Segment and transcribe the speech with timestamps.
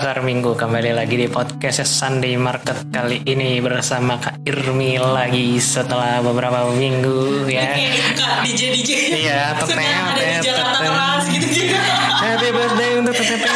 [0.00, 6.24] Pasar Minggu kembali lagi di podcast Sunday Market kali ini bersama Kak Irmi lagi setelah
[6.24, 7.76] beberapa minggu ya.
[8.16, 8.90] Kak DJ DJ.
[9.28, 11.76] Iya, teteh, ada di Jakarta keras gitu gitu.
[12.16, 13.52] Happy birthday untuk teteh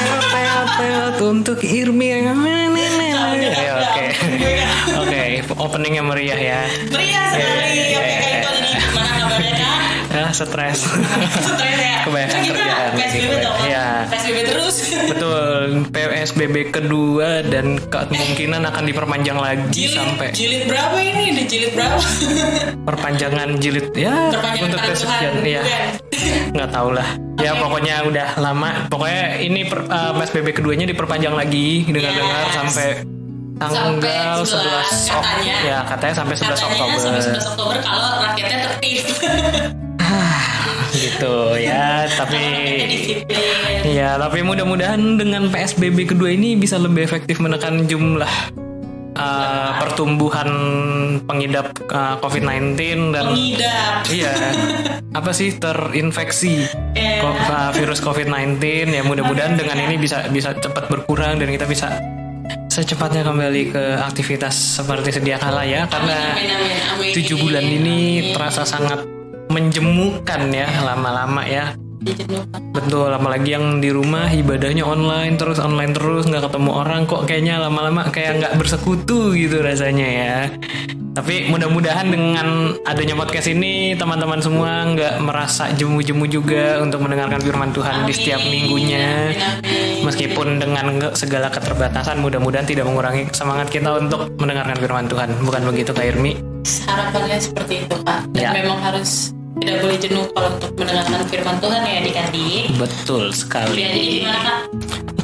[1.25, 2.13] untuk Irmi.
[2.13, 4.07] Ya, Oke,
[5.01, 5.23] oke,
[5.57, 6.61] openingnya meriah ya.
[6.93, 7.73] Meriah sekali.
[7.73, 8.41] Iya, Oke iya, kak itu iya.
[8.53, 9.74] jadi gimana kabarnya kak?
[10.15, 10.79] Ya, stres.
[10.87, 11.95] Stres ya.
[12.05, 13.57] Kebanyakan Kan kita kerjaan PSBB dong.
[13.61, 13.87] Iya.
[14.07, 14.75] PSBB terus.
[15.05, 15.61] Betul,
[15.91, 21.23] PSBB kedua dan kemungkinan akan diperpanjang lagi Jilid, sampai jilid berapa ini?
[21.33, 21.99] Udah jilid berapa?
[22.85, 25.87] perpanjangan jilid ya Perpanjangan untuk Tuhan, ya bukan?
[26.53, 27.09] nggak tahu lah
[27.39, 27.61] ya Oke.
[27.61, 32.55] pokoknya udah lama pokoknya ini per, uh, PSBB keduanya diperpanjang lagi dengar-dengar Yes.
[32.55, 32.89] sampai
[33.55, 35.55] tanggal 11, Sampai 11, Ok- katanya.
[35.63, 39.01] ya katanya sampai 11 Katanya Oktober sampai 11 Oktober kalau rakyatnya tertib.
[40.95, 42.43] gitu ya tapi
[43.85, 48.31] ya tapi mudah-mudahan dengan PSBB kedua ini bisa lebih efektif menekan jumlah
[49.19, 50.51] uh, pertumbuhan
[51.25, 52.79] pengidap uh, COVID-19
[53.15, 54.03] dan Pengidap.
[54.11, 54.33] Iya.
[55.15, 56.67] Apa sih terinfeksi
[57.23, 58.61] ko- uh, virus COVID-19
[58.91, 61.89] ya mudah-mudahan dengan ini bisa bisa cepat berkurang dan kita bisa
[62.69, 66.35] secepatnya kembali ke aktivitas seperti sedia kala ya karena
[67.15, 69.14] tujuh bulan ini terasa sangat
[69.55, 71.79] menjemukan ya lama-lama ya.
[72.75, 77.57] Betul apalagi yang di rumah ibadahnya online terus online terus nggak ketemu orang kok kayaknya
[77.57, 80.39] lama-lama kayak nggak bersekutu gitu rasanya ya.
[81.15, 87.71] Tapi mudah-mudahan dengan adanya podcast ini teman-teman semua nggak merasa jemu-jemu juga untuk mendengarkan firman
[87.71, 89.31] Tuhan di setiap Amin, minggunya.
[89.31, 90.03] Amin, amin.
[90.05, 95.31] meskipun dengan segala keterbatasan mudah-mudahan tidak mengurangi semangat kita untuk mendengarkan firman Tuhan.
[95.41, 96.35] Bukan begitu Kak Irmi?
[96.85, 98.51] Harapannya seperti itu kak dan Ya.
[98.53, 104.01] memang harus tidak boleh jenuh kalau untuk mendengarkan firman Tuhan ya adik-adik betul sekali jadi
[104.21, 104.59] gimana kak?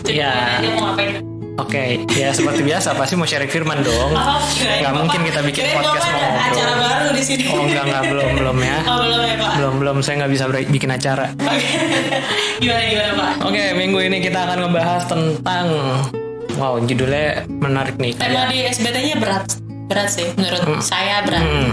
[0.07, 0.59] Ya.
[0.73, 1.23] mau ngapain?
[1.57, 4.11] Oke, ya seperti biasa pasti mau sharing firman dong.
[4.11, 4.41] Oh,
[4.81, 6.49] Bapak- mungkin kita bikin kirain podcast mau ngobrol.
[6.49, 8.77] acara baru di sini Oh enggak enggak belum belum ya.
[8.83, 11.27] oh belum ya pak Belum belum saya nggak bisa bikin acara.
[11.37, 11.69] Oke.
[12.63, 15.67] gimana gimana pak Oke, minggu ini kita akan ngebahas tentang
[16.57, 18.13] wow judulnya menarik nih.
[18.17, 19.45] tema di SBT-nya berat
[19.87, 21.71] berat sih menurut saya berat Hmm,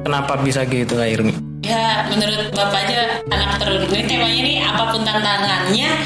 [0.00, 1.34] kenapa bisa gitu Irmi?
[1.70, 3.86] Ya, menurut Bapak aja anak terun.
[3.86, 6.02] Ini temanya nih apa pun tantangannya,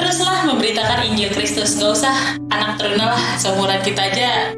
[0.00, 1.76] teruslah memberitakan Injil Kristus.
[1.76, 2.16] Gak usah
[2.48, 4.56] anak teruna lah, seumuran kita aja.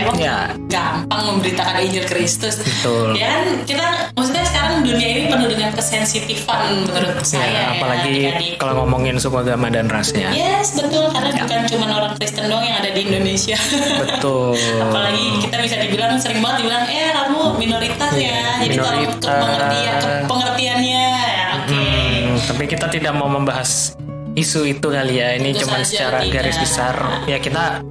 [0.00, 0.36] Emang Ya.
[0.66, 2.58] gampang memberitakan Injil Kristus.
[2.58, 3.12] Betul.
[3.14, 7.44] Ya kan, kita maksudnya sekarang dunia ini penuh dengan kesensitifan menurut saya.
[7.44, 8.52] Ya, ya, apalagi adik-adik.
[8.56, 10.30] kalau ngomongin suku agama dan ras ya.
[10.30, 11.08] Yes, betul.
[11.10, 13.58] Karena bukan cuma orang Kristen doang yang ada di Indonesia.
[13.98, 14.56] Betul.
[14.84, 18.40] Apalagi kita bisa dibilang sering banget dibilang, eh kamu minoritas ya.
[18.60, 19.28] Jadi kalau Minoritas.
[19.36, 19.96] pengertian
[20.26, 21.72] pengertiannya, ya oke.
[21.72, 23.94] Hmm, tapi kita tidak mau membahas
[24.32, 25.34] isu itu kali ya.
[25.34, 26.32] Ini cuma secara tidak.
[26.32, 26.94] garis besar.
[27.24, 27.82] Ya kita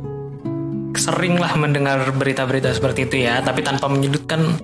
[0.99, 3.39] sering lah mendengar berita-berita seperti itu ya.
[3.39, 4.59] Tapi tanpa menyudutkan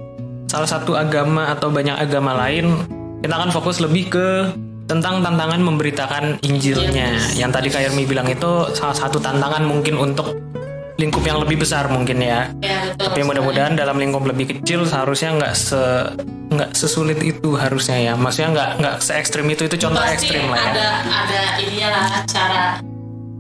[0.52, 2.84] salah satu agama atau banyak agama lain,
[3.24, 4.28] kita akan fokus lebih ke
[4.86, 7.18] tentang tantangan memberitakan Injilnya.
[7.34, 10.38] Yang tadi Kak Irmi bilang itu salah satu tantangan mungkin untuk
[10.96, 12.48] lingkup yang lebih besar mungkin ya.
[12.64, 13.12] Ya betul.
[13.12, 15.84] Tapi mudah-mudahan dalam lingkup lebih kecil seharusnya nggak se
[16.46, 18.14] nggak sesulit itu harusnya ya.
[18.16, 20.72] Maksudnya nggak nggak se ekstrim itu itu contoh Pasti ekstrim lah ya.
[20.72, 22.64] ada ada ininya lah cara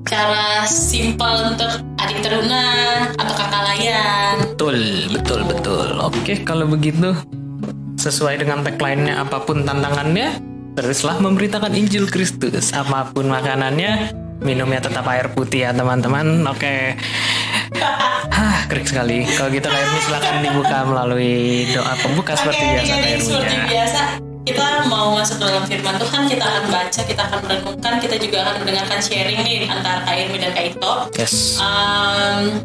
[0.05, 2.63] cara simpel untuk adik teruna
[3.17, 4.35] atau kakak layan.
[4.53, 4.77] Betul
[5.09, 5.87] betul betul.
[5.97, 7.17] Oke kalau begitu
[7.97, 10.37] sesuai dengan tagline-nya apa pun tantangannya
[10.77, 14.13] teruslah memberitakan Injil Kristus apa pun makanannya
[14.45, 16.45] minumnya tetap air putih ya teman-teman.
[16.53, 16.93] Oke.
[18.35, 19.23] Hah, krik sekali.
[19.25, 23.65] Kalau gitu Kak Irmi silahkan dibuka melalui doa pembuka seperti Oke, biasa Irmi seperti ya.
[23.71, 24.01] biasa
[24.45, 28.53] kita mau masuk dalam firman Tuhan, kita akan baca, kita akan merenungkan, kita juga akan
[28.61, 30.93] mendengarkan sharing nih antara Kak Irmi dan Kak Ito.
[31.17, 31.57] Yes.
[31.57, 32.61] Um,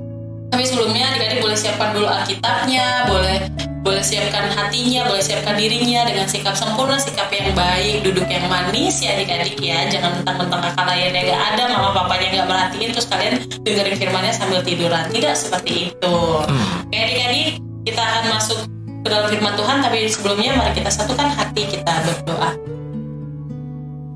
[0.52, 3.48] tapi sebelumnya adik-adik boleh siapkan dulu Alkitabnya, boleh
[3.80, 9.00] boleh siapkan hatinya, boleh siapkan dirinya dengan sikap sempurna, sikap yang baik, duduk yang manis
[9.00, 9.88] ya adik-adik ya.
[9.88, 14.60] Jangan mentang-mentang kakak layannya nggak ada, mama papanya nggak merhatiin, terus kalian dengerin firmannya sambil
[14.60, 15.08] tiduran.
[15.08, 16.16] Tidak seperti itu.
[16.44, 17.56] Oke adik-adik,
[17.88, 18.68] kita akan masuk
[19.08, 22.50] dalam firman Tuhan, tapi sebelumnya mari kita satukan hati kita berdoa.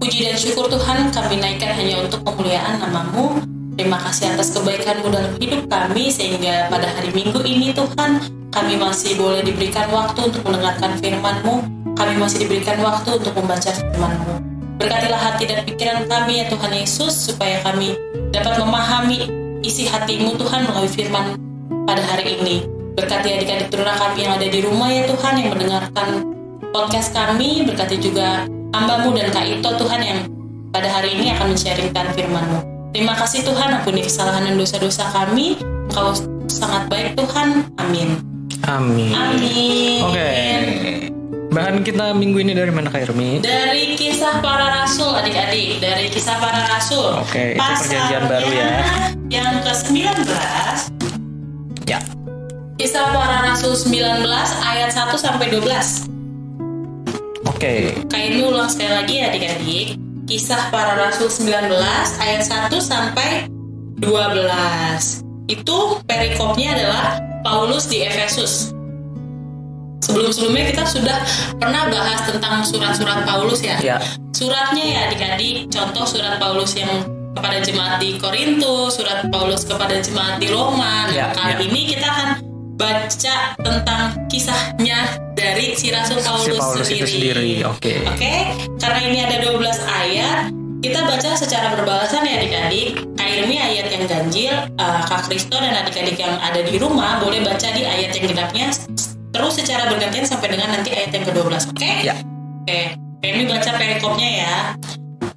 [0.04, 3.40] Puji dan syukur Tuhan kami naikkan hanya untuk kemuliaan namamu.
[3.75, 8.22] Terima kasih atas kebaikanmu dalam hidup kami sehingga pada hari Minggu ini Tuhan
[8.52, 11.54] kami masih boleh diberikan waktu untuk mendengarkan firman-Mu.
[11.96, 14.34] Kami masih diberikan waktu untuk membaca firman-Mu.
[14.78, 17.96] Berkatilah hati dan pikiran kami ya Tuhan Yesus supaya kami
[18.30, 19.30] dapat memahami
[19.64, 21.34] isi hatimu Tuhan melalui firman
[21.88, 22.74] pada hari ini.
[22.94, 26.08] Berkati adik-adik teruna kami yang ada di rumah ya Tuhan yang mendengarkan
[26.70, 27.67] podcast kami.
[27.67, 30.19] Berkati juga hambamu dan Kak Ito Tuhan yang
[30.70, 32.58] pada hari ini akan men-sharingkan firman-Mu.
[32.94, 35.58] Terima kasih Tuhan ampuni kesalahan dan dosa-dosa kami.
[35.91, 36.14] Engkau
[36.46, 37.67] sangat baik Tuhan.
[37.82, 38.23] Amin.
[38.62, 39.11] Amin.
[39.11, 40.00] Amin.
[40.06, 40.31] Oke.
[41.50, 43.43] Bahan kita minggu ini dari mana Kak Irmi?
[43.43, 47.19] Dari kisah para rasul adik-adik, dari kisah para rasul.
[47.23, 48.70] Oke, itu perjanjian baru ya.
[49.31, 50.31] Yang ke-19
[51.90, 51.99] Ya.
[52.75, 54.26] Kisah para rasul 19
[54.67, 56.11] ayat 1 sampai 12.
[57.47, 57.94] Oke.
[58.11, 59.87] Ini ulang sekali lagi ya adik-adik.
[60.26, 61.71] Kisah para rasul 19
[62.19, 63.47] ayat 1 sampai
[64.03, 65.23] 12.
[65.47, 68.75] Itu perikopnya adalah Paulus di Efesus.
[70.03, 71.19] Sebelum-sebelumnya kita sudah
[71.62, 73.79] pernah bahas tentang surat-surat Paulus ya.
[73.79, 74.03] Ya.
[74.35, 76.91] Suratnya ya adik-adik, contoh surat Paulus yang
[77.38, 81.06] kepada jemaat di Korintus, surat Paulus kepada jemaat di Roma.
[81.06, 81.59] Nah, Ya, kali ya.
[81.71, 82.29] ini kita akan
[82.75, 87.62] baca tentang kisahnya dari si Rasul Paulus, Si Paulus itu sendiri.
[87.67, 88.03] Oke.
[88.06, 88.35] Oke,
[88.82, 90.50] karena ini ada 12 ayat,
[90.82, 93.00] kita baca secara berbalasan ya adik-adik.
[93.15, 97.69] Kak ayat yang ganjil, uh, Kak Kristo dan adik-adik yang ada di rumah boleh baca
[97.73, 98.69] di ayat yang genapnya
[99.35, 101.75] terus secara bergantian sampai dengan nanti ayat yang ke-12.
[101.75, 101.91] Oke?
[102.06, 102.15] Ya.
[102.62, 104.55] Oke, Kak Irmi baca perikopnya ya.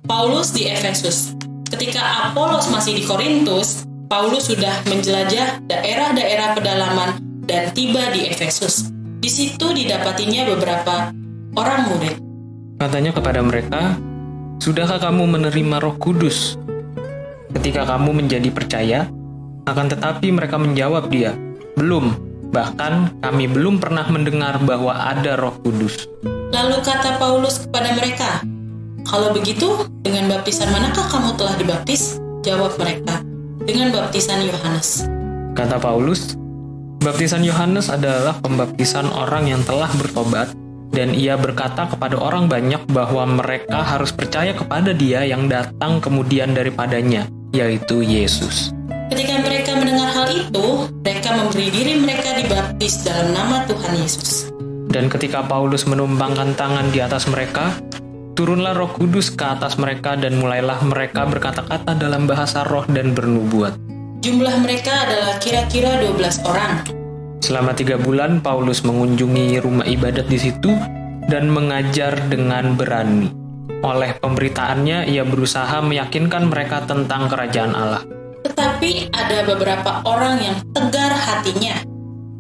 [0.05, 1.33] Paulus di Efesus.
[1.67, 8.87] Ketika Apolos masih di Korintus, Paulus sudah menjelajah daerah-daerah pedalaman dan tiba di Efesus.
[9.19, 11.11] Di situ didapatinya beberapa
[11.59, 12.15] orang murid.
[12.79, 13.99] Katanya kepada mereka,
[14.63, 16.55] Sudahkah kamu menerima roh kudus?
[17.51, 19.11] Ketika kamu menjadi percaya,
[19.67, 21.35] akan tetapi mereka menjawab dia,
[21.75, 22.15] Belum,
[22.55, 26.07] bahkan kami belum pernah mendengar bahwa ada roh kudus.
[26.55, 28.39] Lalu kata Paulus kepada mereka,
[29.03, 33.19] "Kalau begitu, dengan baptisan manakah kamu telah dibaptis?" Jawab mereka,
[33.63, 35.07] "Dengan baptisan Yohanes."
[35.57, 36.37] Kata Paulus,
[37.01, 40.53] baptisan Yohanes adalah pembaptisan orang yang telah bertobat
[40.93, 46.57] dan ia berkata kepada orang banyak bahwa mereka harus percaya kepada dia yang datang kemudian
[46.57, 48.73] daripadanya, yaitu Yesus.
[49.07, 54.51] Ketika mereka mendengar hal itu, mereka memberi diri mereka dibaptis dalam nama Tuhan Yesus.
[54.87, 57.75] Dan ketika Paulus menumpangkan tangan di atas mereka,
[58.37, 63.73] turunlah roh kudus ke atas mereka dan mulailah mereka berkata-kata dalam bahasa roh dan bernubuat.
[64.21, 66.85] Jumlah mereka adalah kira-kira 12 orang.
[67.41, 70.69] Selama tiga bulan, Paulus mengunjungi rumah ibadat di situ
[71.25, 73.33] dan mengajar dengan berani.
[73.81, 78.05] Oleh pemberitaannya, ia berusaha meyakinkan mereka tentang kerajaan Allah.
[78.45, 81.81] Tetapi ada beberapa orang yang tegar hatinya.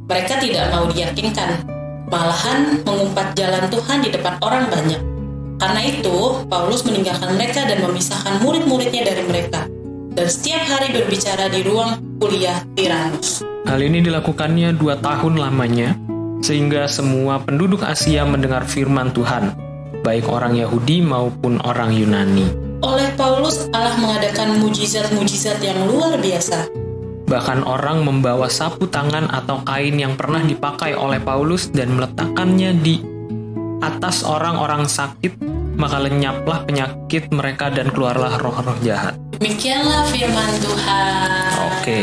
[0.05, 1.65] Mereka tidak mau diyakinkan,
[2.09, 5.16] malahan mengumpat jalan Tuhan di depan orang banyak.
[5.57, 9.65] Karena itu, Paulus meninggalkan mereka dan memisahkan murid-muridnya dari mereka.
[10.13, 13.41] Dan setiap hari berbicara di ruang kuliah Tiranus.
[13.65, 15.97] Hal ini dilakukannya dua tahun lamanya,
[16.45, 19.53] sehingga semua penduduk Asia mendengar firman Tuhan,
[20.05, 22.53] baik orang Yahudi maupun orang Yunani.
[22.85, 26.69] Oleh Paulus, Allah mengadakan mujizat-mujizat yang luar biasa.
[27.27, 33.16] Bahkan orang membawa sapu tangan atau kain yang pernah dipakai oleh Paulus dan meletakkannya di
[33.81, 35.37] atas orang-orang sakit,
[35.77, 39.13] maka lenyaplah penyakit mereka dan keluarlah roh-roh jahat.
[39.37, 41.49] Demikianlah firman Tuhan.
[41.77, 41.99] Oke,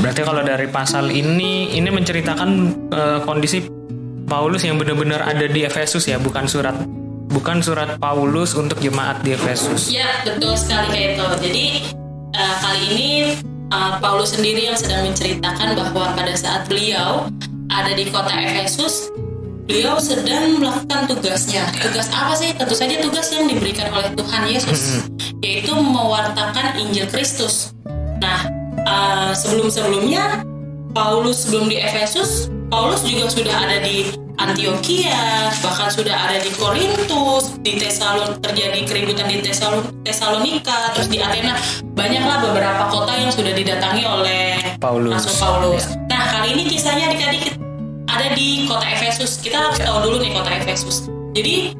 [0.00, 2.50] berarti kalau dari pasal ini, ini menceritakan
[2.88, 3.60] eh, kondisi
[4.28, 6.76] Paulus yang benar-benar ada di Efesus ya, bukan surat
[7.28, 9.92] bukan surat Paulus untuk jemaat di Efesus.
[9.92, 11.26] Ya, betul sekali kayak itu.
[11.44, 11.66] Jadi
[12.32, 13.10] eh, kali ini
[13.68, 17.28] eh, Paulus sendiri yang sedang menceritakan bahwa pada saat beliau
[17.68, 19.12] ada di kota Efesus,
[19.68, 21.68] beliau sedang melakukan tugasnya.
[21.76, 22.56] Tugas apa sih?
[22.56, 25.04] Tentu saja tugas yang diberikan oleh Tuhan Yesus,
[25.44, 27.76] yaitu mewartakan Injil Kristus.
[28.18, 28.48] Nah,
[28.82, 30.42] eh, sebelum-sebelumnya
[30.96, 34.08] Paulus sebelum di Efesus, Paulus juga sudah ada di
[34.40, 41.20] Antioquia, bahkan sudah ada di Korintus, di Tesalon terjadi keributan di Tesalon Tesalonika, terus di
[41.20, 41.58] Athena,
[41.92, 44.42] banyaklah beberapa kota yang sudah didatangi oleh
[44.78, 45.26] Paulus.
[45.26, 45.84] Rasul Paulus.
[46.06, 47.67] Nah kali ini kisahnya adik-adik
[48.08, 49.38] ada di kota Efesus.
[49.38, 51.06] Kita harus tahu dulu nih kota Efesus.
[51.36, 51.76] Jadi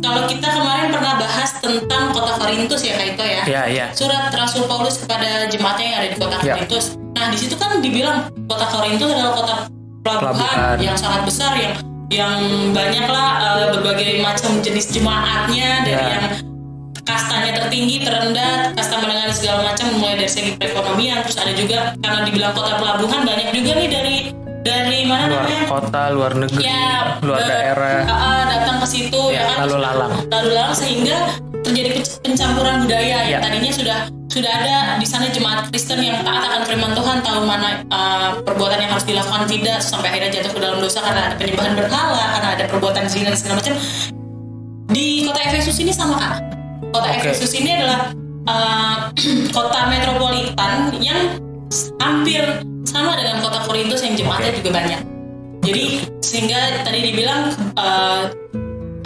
[0.00, 3.42] kalau kita kemarin pernah bahas tentang kota Korintus ya Kak Ito ya.
[3.44, 3.86] Ya, ya.
[3.92, 6.54] Surat Rasul Paulus kepada jemaatnya yang ada di kota Ya.
[6.56, 6.96] Korintus.
[7.12, 9.54] Nah di situ kan dibilang kota Korintus adalah kota
[10.00, 10.76] pelabuhan, Pelabuhan.
[10.80, 11.74] yang sangat besar yang
[12.08, 12.40] yang
[12.72, 16.08] banyaklah eh, berbagai macam jenis jemaatnya dari Ya.
[16.16, 16.24] yang
[17.02, 22.20] kastanya tertinggi, terendah, kasta menengah segala macam mulai dari segi perekonomian terus ada juga karena
[22.22, 24.16] dibilang kota pelabuhan banyak juga nih dari
[24.62, 27.98] dari mana Luar namanya kota, luar negeri, ya luar eh, daerah.
[28.02, 30.12] ah, ah, datang ke situ Ya, ya, kan lalu lalang.
[30.28, 31.16] lalu lalang sehingga
[31.60, 33.28] terjadi penc- pencampuran budaya Ya.
[33.28, 37.44] yang tadinya sudah sudah ada di sana jemaat Kristen yang taat akan firman Tuhan tahu
[37.44, 41.34] mana uh, perbuatan yang harus dilakukan tidak sampai akhirnya jatuh ke dalam dosa karena ada
[41.36, 43.74] penyembahan berhala karena ada perbuatan zina dan segala macam
[44.88, 46.34] di kota Efesus ini sama kak
[46.90, 47.18] kota Oke.
[47.20, 48.08] Efesus ini adalah
[48.46, 48.96] uh,
[49.56, 51.36] kota metropolitan yang
[51.98, 52.40] hampir
[52.86, 54.58] sama dengan kota Korintus yang jemaatnya Oke.
[54.62, 55.00] juga banyak.
[55.62, 55.84] Jadi
[56.18, 58.26] sehingga tadi dibilang uh,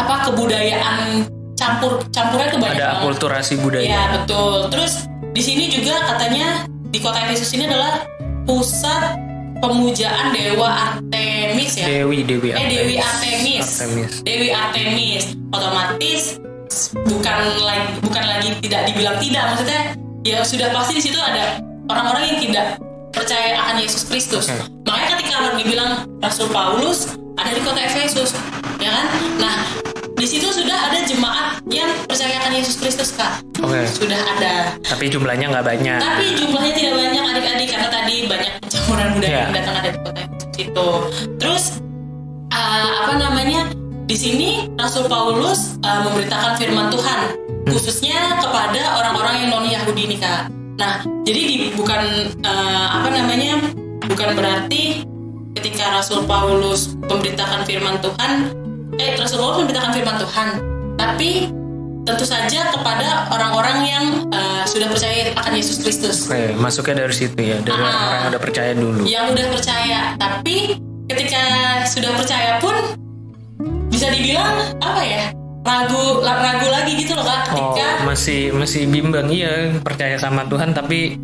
[0.01, 3.03] apa kebudayaan campur campurnya tuh banyak Ada banget.
[3.05, 3.85] akulturasi budaya.
[3.85, 4.57] Iya betul.
[4.73, 4.93] Terus
[5.37, 8.05] di sini juga katanya di kota Efesus ini adalah
[8.49, 9.21] pusat
[9.61, 11.87] pemujaan dewa Artemis ya.
[11.89, 13.65] Dewi, Dewi Eh Dewi Artemis.
[13.81, 14.13] Artemis.
[14.25, 15.25] Dewi Artemis.
[15.53, 16.41] Otomatis
[17.09, 19.81] bukan lagi bukan lagi tidak dibilang tidak maksudnya
[20.29, 22.67] ya sudah pasti di situ ada orang-orang yang tidak
[23.17, 24.53] percaya akan Yesus Kristus.
[24.53, 24.61] Oke.
[24.85, 28.37] Makanya ketika dibilang Rasul Paulus ada di kota Efesus,
[28.77, 29.07] ya kan?
[29.41, 29.57] Nah,
[30.17, 33.41] di situ sudah ada jemaat yang percaya akan Yesus Kristus kak.
[33.65, 33.89] Oke.
[33.89, 34.77] Sudah ada.
[34.85, 35.99] Tapi jumlahnya nggak banyak.
[35.99, 39.41] Tapi jumlahnya tidak banyak adik-adik karena tadi banyak pencampuran budaya Iya.
[39.41, 40.21] yang datang ada di kota
[40.57, 40.89] itu.
[41.41, 41.65] Terus
[42.53, 43.61] uh, apa namanya?
[44.07, 47.21] Di sini Rasul Paulus uh, memberitakan firman Tuhan
[47.67, 50.47] khususnya kepada orang-orang yang non Yahudi nih kak.
[50.77, 52.03] Nah, jadi di, bukan
[52.45, 53.61] uh, apa namanya?
[54.07, 55.03] Bukan berarti
[55.57, 58.53] ketika Rasul Paulus memberitakan firman Tuhan,
[58.97, 60.49] eh Rasul Paulus memberitakan firman Tuhan,
[60.95, 61.49] tapi
[62.07, 67.35] tentu saja kepada orang-orang yang uh, sudah percaya akan Yesus Kristus Oke, masuknya dari situ
[67.35, 67.91] ya, dari Ah.
[67.91, 69.01] orang yang udah percaya dulu.
[69.03, 70.79] yang udah percaya tapi
[71.11, 71.43] ketika
[71.83, 72.77] sudah percaya pun
[73.91, 75.35] bisa dibilang apa ya
[75.67, 77.51] ragu ragu lagi gitu loh kak.
[77.51, 79.27] Oh, ketika masih masih bimbang.
[79.27, 81.19] Iya percaya sama Tuhan tapi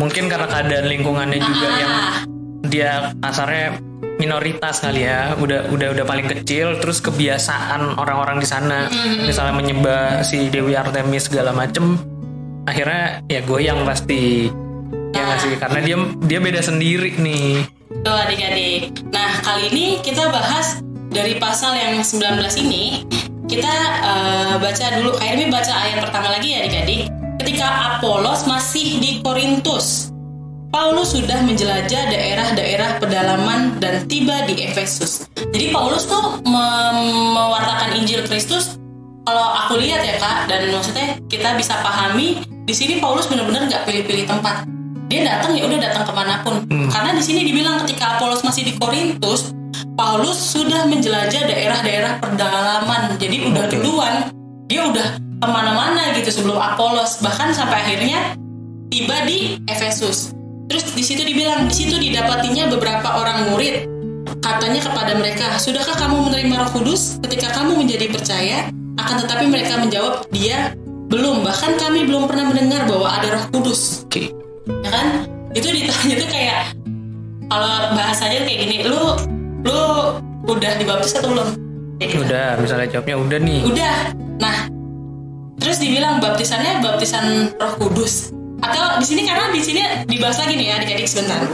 [0.00, 2.14] mungkin karena keadaan lingkungannya juga yang ah,
[2.66, 3.78] dia kasarnya
[4.16, 8.88] minoritas kali ya, udah udah udah paling kecil terus kebiasaan orang-orang di sana.
[9.22, 12.00] Misalnya menyembah si Dewi Artemis segala macem
[12.64, 14.48] akhirnya ya goyang pasti.
[15.12, 15.52] Ya nggak sih?
[15.56, 17.64] Karena dia dia beda sendiri nih.
[18.04, 19.04] Tuh adik-adik.
[19.12, 22.20] Nah kali ini kita bahas dari pasal yang 19
[22.60, 23.06] ini
[23.46, 23.72] kita
[24.02, 27.10] eh, baca dulu ini baca ayat pertama lagi ya adik-adik
[27.42, 30.10] ketika Apolos masih di Korintus
[30.76, 35.24] Paulus sudah menjelajah daerah-daerah pedalaman dan tiba di Efesus.
[35.32, 38.76] Jadi Paulus tuh mewartakan Injil Kristus.
[39.24, 43.88] Kalau aku lihat ya kak, dan maksudnya kita bisa pahami di sini Paulus benar-benar nggak
[43.88, 44.68] pilih-pilih tempat.
[45.08, 46.54] Dia datang ya udah datang ke mana pun.
[46.68, 49.56] Karena di sini dibilang ketika Apolos masih di Korintus,
[49.96, 53.16] Paulus sudah menjelajah daerah-daerah pedalaman.
[53.16, 54.14] Jadi udah duluan
[54.68, 57.24] dia udah ke mana-mana gitu sebelum Apolos.
[57.24, 58.36] Bahkan sampai akhirnya
[58.92, 60.36] tiba di Efesus.
[60.68, 63.88] Terus di situ dibilang, di situ didapatinya beberapa orang murid.
[64.44, 68.68] Katanya kepada mereka, sudahkah kamu menerima Roh Kudus ketika kamu menjadi percaya?
[69.00, 70.74] Akan tetapi mereka menjawab, dia
[71.08, 71.40] belum.
[71.46, 74.04] Bahkan kami belum pernah mendengar bahwa ada Roh Kudus.
[74.04, 74.28] oke
[74.82, 75.24] Ya kan?
[75.54, 76.74] Itu ditanya tuh kayak
[77.46, 79.14] kalau bahasanya kayak gini, lu
[79.66, 79.80] lu
[80.46, 81.48] udah dibaptis atau belum?
[81.96, 82.22] Kayak gitu.
[82.28, 83.96] udah misalnya jawabnya udah nih Udah.
[84.36, 84.56] Nah,
[85.56, 88.30] terus dibilang baptisannya baptisan Roh Kudus.
[88.56, 91.44] Atau di sini karena di sini dibahas lagi nih ya adik-adik sebentar.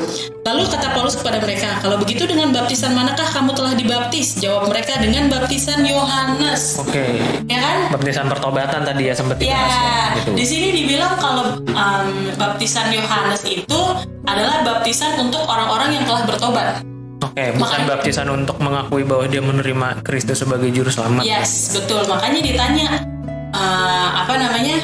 [0.46, 4.38] Lalu kata Paulus kepada mereka, kalau begitu dengan baptisan manakah kamu telah dibaptis?
[4.38, 6.78] Jawab mereka dengan baptisan Yohanes.
[6.78, 7.06] oke
[7.50, 7.78] Ya kan?
[7.90, 10.30] baptisan pertobatan tadi ya sempat Ya, dibahas ya, gitu.
[10.38, 13.80] di sini dibilang kalau um, baptisan Yohanes itu
[14.22, 16.86] adalah baptisan untuk orang-orang yang telah bertobat.
[17.32, 21.24] Oke, bukan Makanya- baptisan untuk mengakui bahwa dia menerima Kristus sebagai juru selamat.
[21.24, 22.04] Yes, betul.
[22.04, 22.88] Makanya ditanya
[23.56, 24.76] eh, apa namanya?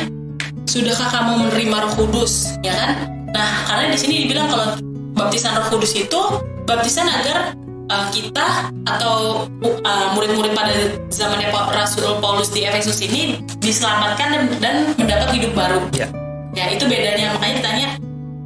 [0.64, 2.56] Sudahkah kamu menerima Roh Kudus?
[2.60, 2.90] Ya kan?
[3.32, 4.80] Nah, karena di sini dibilang kalau
[5.12, 6.20] baptisan Roh Kudus itu
[6.64, 7.52] baptisan agar
[7.84, 10.72] eh, kita atau eh, murid-murid pada
[11.12, 15.84] zamannya Pa- Rasul Paulus di Efesus ini diselamatkan dan, dan mendapat hidup baru.
[15.92, 16.08] Ya.
[16.56, 17.36] Ya, itu bedanya.
[17.36, 17.88] Makanya ditanya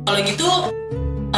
[0.02, 0.48] kalau gitu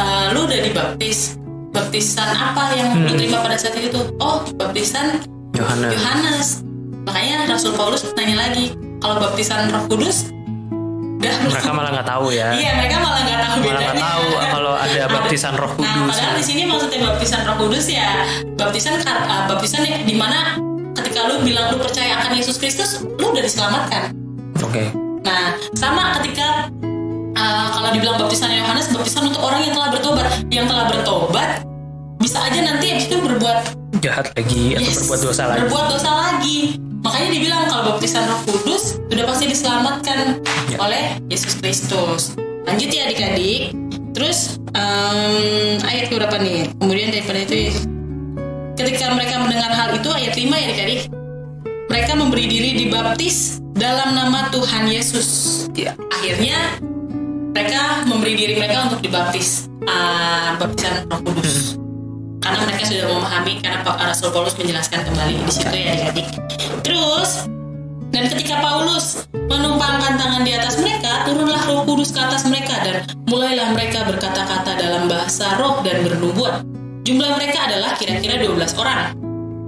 [0.01, 1.37] eh, lu udah dibaptis.
[1.75, 3.11] Baptisan apa yang Hmm.
[3.11, 3.99] terima pada saat itu?
[4.17, 5.19] Oh, baptisan
[5.51, 5.91] Yohanes.
[5.91, 6.47] Yohanes.
[7.03, 10.31] Makanya Rasul Paulus nanya lagi, kalau baptisan Roh Kudus,
[11.19, 11.51] udah belum?
[11.51, 12.49] Mereka malah nggak tahu ya.
[12.51, 16.09] Iya, mereka malah nggak tahu Malah nggak tahu kalau ada baptisan Roh Nah, Kudus.
[16.09, 18.09] padahal di sini maksudnya baptisan Roh Kudus ya,
[18.55, 20.57] baptisan uh, baptisan yang di mana
[20.95, 24.15] ketika lu bilang lu percaya akan Yesus Kristus, lu udah diselamatkan.
[24.59, 24.89] Oke.
[25.21, 26.71] Nah, sama ketika
[27.95, 31.49] dibilang baptisan Yohanes, baptisan untuk orang yang telah bertobat, yang telah bertobat
[32.19, 33.57] bisa aja nanti habis itu berbuat
[34.01, 35.59] Jahat lagi atau Yes, berbuat dosa lagi.
[35.65, 36.59] Berbuat dosa lagi.
[37.01, 40.77] Makanya dibilang kalau baptisan Roh Kudus sudah pasti diselamatkan Ya.
[40.81, 42.33] oleh Yesus Kristus.
[42.65, 43.71] Lanjut ya adik-adik.
[44.11, 46.69] Terus em, ayat berapa nih?
[46.81, 47.71] Kemudian daripada itu
[48.75, 51.01] ketika mereka mendengar hal itu ayat 5 ya adik-adik.
[51.87, 55.29] Mereka memberi diri dibaptis dalam nama Tuhan Yesus.
[55.77, 55.93] Ya.
[56.09, 56.57] Akhirnya
[57.55, 61.79] mereka memberi diri mereka untuk dibaptis ah, baptisan Roh Kudus
[62.43, 66.27] karena mereka sudah memahami karena Rasul Paulus menjelaskan kembali di situ ya adik-adik.
[66.85, 67.49] Terus
[68.13, 73.03] Dan ketika Paulus menumpangkan tangan di atas mereka, turunlah roh kudus ke atas mereka dan
[73.27, 76.63] mulailah mereka berkata-kata dalam bahasa roh dan bernubuat.
[77.03, 79.19] Jumlah mereka adalah kira-kira 12 orang.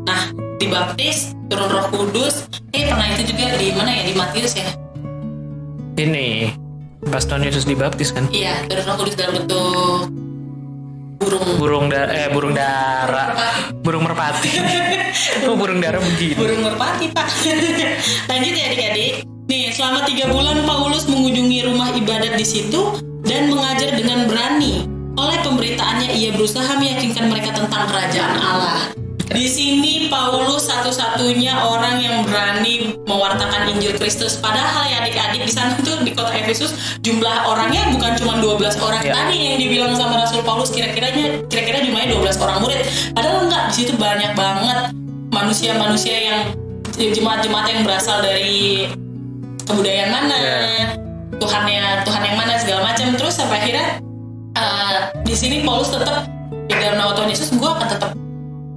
[0.07, 0.31] Nah,
[0.63, 2.47] dibaptis, turun roh kudus.
[2.71, 4.03] Eh, pernah itu juga di mana ya?
[4.07, 4.71] Di Matius ya?
[5.99, 6.66] Ini
[7.07, 8.27] pas Tuhan Yesus dibaptis kan?
[8.29, 10.27] Iya, turun roh kudus dalam bentuk
[11.27, 11.47] burung.
[11.59, 13.35] Burung da eh burung dara,
[13.83, 14.49] burung merpati.
[15.47, 16.39] oh burung dara begitu.
[16.39, 17.27] Burung merpati, Pak.
[18.31, 19.13] Lanjut ya adik-adik.
[19.47, 24.87] Nih, selama tiga bulan Paulus mengunjungi rumah ibadat di situ dan mengajar dengan berani.
[25.17, 28.96] Oleh pemberitaannya, ia berusaha meyakinkan mereka tentang kerajaan Allah.
[29.37, 34.33] Di sini Paulus satu-satunya orang yang berani mewartakan Injil Kristus.
[34.41, 36.73] Padahal ya adik-adik di sana tuh di kota Efesus
[37.05, 39.13] jumlah orangnya bukan cuma 12 orang Ya.
[39.13, 42.81] tadi yang dibilang sama Rasul Paulus kira-kiranya kira-kira jumlahnya 12 orang murid.
[43.13, 44.79] Padahal enggak, di situ banyak banget
[45.29, 46.39] manusia-manusia yang
[46.97, 48.89] jemaat-jemaat yang berasal dari
[49.69, 50.87] kebudayaan mana, Ya.
[51.37, 53.13] Tuhannya Tuhan yang mana segala macam.
[53.13, 54.01] Terus sampai akhirnya
[54.57, 58.17] eh, di sini Paulus tetap di dalam nama Tuhan Yesus gue akan tetap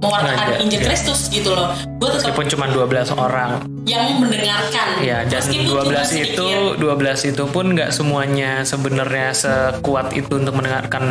[0.01, 0.85] Ngajar, Injil ya.
[0.87, 1.69] Kristus gitu loh.
[1.95, 3.51] Gue tetap Meskipun cuma 12 orang.
[3.83, 4.87] yang mendengarkan.
[4.99, 6.33] Ya, dan Meskipun cuma 12 sedikit.
[6.33, 11.03] itu 12 itu pun nggak semuanya sebenarnya sekuat itu untuk mendengarkan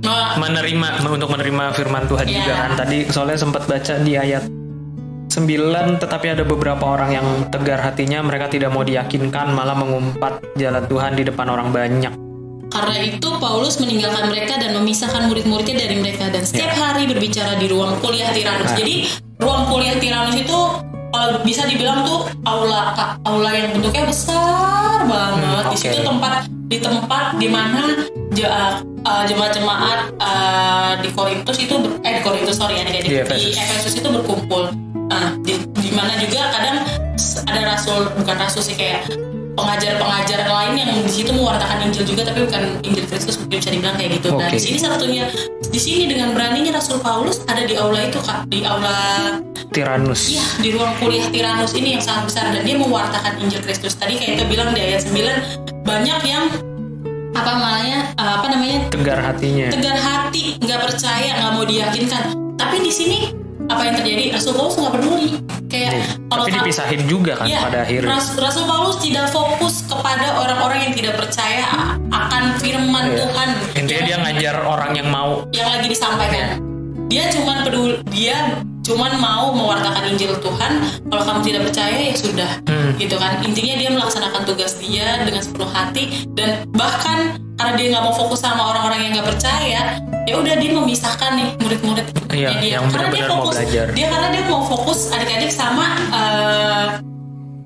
[0.00, 2.34] Nah, menerima untuk menerima firman Tuhan Ya.
[2.36, 2.70] juga kan.
[2.76, 4.44] Tadi soalnya sempat baca di ayat
[5.28, 10.84] 9 tetapi ada beberapa orang yang tegar hatinya mereka tidak mau diyakinkan malah mengumpat jalan
[10.84, 12.23] Tuhan di depan orang banyak.
[12.74, 17.70] Karena itu Paulus meninggalkan mereka dan memisahkan murid-muridnya dari mereka dan setiap hari berbicara di
[17.70, 18.74] ruang kuliah Tiranus.
[18.74, 18.78] Nah.
[18.82, 18.94] Jadi
[19.38, 20.58] ruang kuliah Tiranus itu
[21.14, 22.90] kalau bisa dibilang tuh aula
[23.22, 25.62] aula yang bentuknya besar banget.
[25.62, 26.32] Hmm, Di situ tempat
[26.66, 27.82] di tempat di mana
[28.34, 28.50] je-
[29.06, 33.54] uh, jemaat-jemaat uh, di Korintus itu ber- eh di Korintus sorry ya di, Di di
[33.54, 33.94] Efesus.
[33.94, 34.74] Itu berkumpul.
[35.06, 36.82] Nah, di, di mana juga kadang
[37.46, 39.06] ada rasul bukan rasul sih kayak
[39.54, 43.96] pengajar-pengajar lain yang di situ mewartakan Injil juga tapi bukan Injil Kristus mungkin bisa dibilang
[43.96, 44.28] kayak gitu.
[44.34, 44.58] Nah, Oke.
[44.58, 45.24] di sini salah satunya
[45.64, 48.94] di sini dengan beraninya Rasul Paulus ada di aula itu Kak, di aula
[49.70, 50.30] Tiranus.
[50.30, 53.94] Iya, di ruang kuliah Tiranus ini yang sangat besar dan dia mewartakan Injil Kristus.
[53.94, 56.44] Tadi kayak itu bilang di ayat 9 banyak yang
[57.34, 59.66] apa namanya apa namanya Tegar hatinya.
[59.74, 62.24] tegar hati, nggak percaya, nggak mau diyakinkan.
[62.54, 63.18] Tapi di sini
[63.66, 64.38] apa yang terjadi?
[64.38, 65.28] Rasul Paulus nggak peduli.
[65.90, 68.10] Kayak kalau Tapi ta- dipisahin juga kan Iya, pada akhirnya.
[68.10, 71.64] Ras- Rasul Paulus tidak fokus kepada orang-orang yang tidak percaya
[72.06, 73.16] akan firman Iya.
[73.20, 76.60] Tuhan Intinya dia ngajar orang yang mau yang lagi disampaikan.
[77.04, 78.36] Dia cuman peduli, dia
[78.80, 80.72] cuman mau mewartakan Injil Tuhan.
[81.04, 82.96] Kalau kamu tidak percaya ya sudah, Hmm.
[82.96, 83.38] gitu kan.
[83.40, 88.40] Intinya dia melaksanakan tugas dia dengan sepenuh hati dan bahkan karena dia nggak mau fokus
[88.40, 89.80] sama orang-orang yang nggak percaya,
[90.24, 92.70] ya udah dia memisahkan nih murid-murid Iya, dia.
[92.76, 93.86] yang karena dia mau fokus, belajar.
[93.94, 96.86] dia karena dia mau fokus adik-adik sama eh,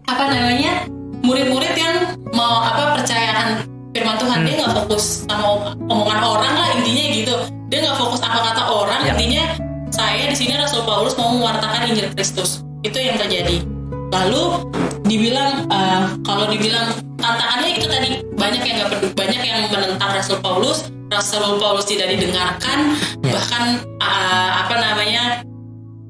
[0.05, 0.73] apa namanya
[1.21, 1.95] murid-murid yang
[2.31, 4.47] mau apa percayaan firman Tuhan Hmm.
[4.47, 5.47] dia nggak fokus sama
[5.83, 7.35] omongan orang lah intinya gitu
[7.67, 9.13] dia nggak fokus apa kata orang Ya.
[9.13, 9.45] intinya
[9.89, 13.65] saya di sini Rasul Paulus mau mewartakan Injil Kristus itu yang terjadi
[14.13, 14.69] lalu
[15.05, 20.39] dibilang eh, kalau dibilang tantangannya itu tadi banyak yang nggak peduli banyak yang menentang Rasul
[20.41, 23.35] Paulus Rasul Paulus tidak didengarkan Ya.
[23.35, 23.63] bahkan
[23.99, 25.23] eh, apa namanya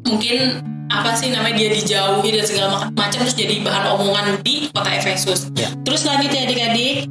[0.05, 4.73] mungkin apa sih namanya dia dijauhi dan segala mac- macam terus jadi bahan omongan di
[4.73, 5.53] kota Efesus.
[5.53, 5.69] Ya.
[5.85, 7.05] Terus selanjutnya adik-adik,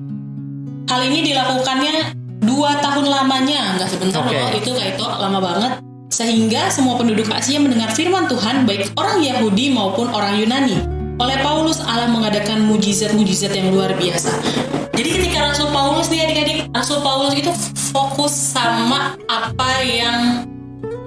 [0.89, 1.95] hal ini dilakukannya
[2.41, 4.33] dua tahun lamanya, nggak sebentar Oke.
[4.33, 5.71] loh, itu kayak itu lama banget.
[6.09, 10.81] Sehingga semua penduduk Asia mendengar firman Tuhan baik orang Yahudi maupun orang Yunani.
[11.17, 14.29] Oleh Paulus Allah mengadakan mujizat-mujizat yang luar biasa.
[14.93, 17.49] Jadi ketika Rasul Paulus nih adik-adik, Rasul Paulus itu
[17.89, 20.45] fokus sama apa yang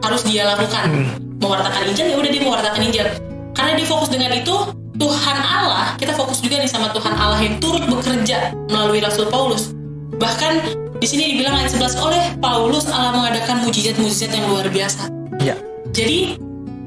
[0.03, 1.09] harus dia lakukan Hmm.
[1.38, 3.07] mewartakan Injil ya udah dia mewartakan Injil
[3.55, 4.53] karena dia fokus dengan itu
[4.96, 9.73] Tuhan Allah kita fokus juga nih sama Tuhan Allah yang turut bekerja melalui Rasul Paulus
[10.16, 10.61] bahkan
[11.01, 15.09] di sini dibilang ayat 11 oleh Paulus Allah mengadakan mujizat-mujizat yang luar biasa
[15.40, 15.57] Ya.
[15.92, 16.37] jadi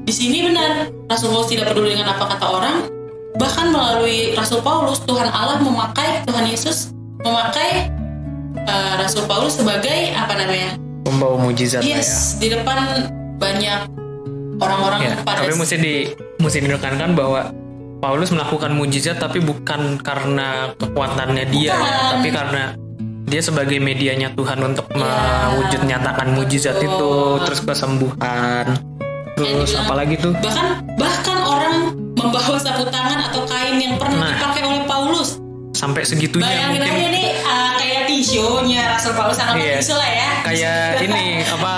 [0.04, 2.76] di sini benar Rasul Paulus tidak peduli dengan apa kata orang
[3.34, 7.90] bahkan melalui Rasul Paulus Tuhan Allah memakai Tuhan Yesus memakai
[8.56, 12.00] eh, Rasul Paulus sebagai apa namanya Pembawa mujizat ya.
[12.00, 13.92] Yes, di depan banyak
[14.56, 15.94] orang-orang Ya, pada tapi mesti di
[16.40, 17.52] mesti ditekankan bahwa
[18.00, 21.76] Paulus melakukan mujizat tapi bukan karena kekuatannya dia ya,
[22.16, 22.72] tapi karena
[23.24, 26.88] dia sebagai medianya Tuhan untuk Ya, mewujud nyatakan mujizat betul.
[26.88, 27.12] itu,
[27.48, 28.66] terus kesembuhan,
[29.36, 31.76] terus apalagi tuh bahkan bahkan orang
[32.24, 34.32] membawa sapu tangan atau kain yang pernah Nah.
[34.34, 35.36] dipakai oleh Paulus.
[35.74, 39.76] sampai segitunya Bayangin mungkin aja nih uh, kayak tisu-nya Rasul Paulus sama Iya.
[39.76, 40.28] tisu lah ya.
[40.42, 41.72] kayak ini apa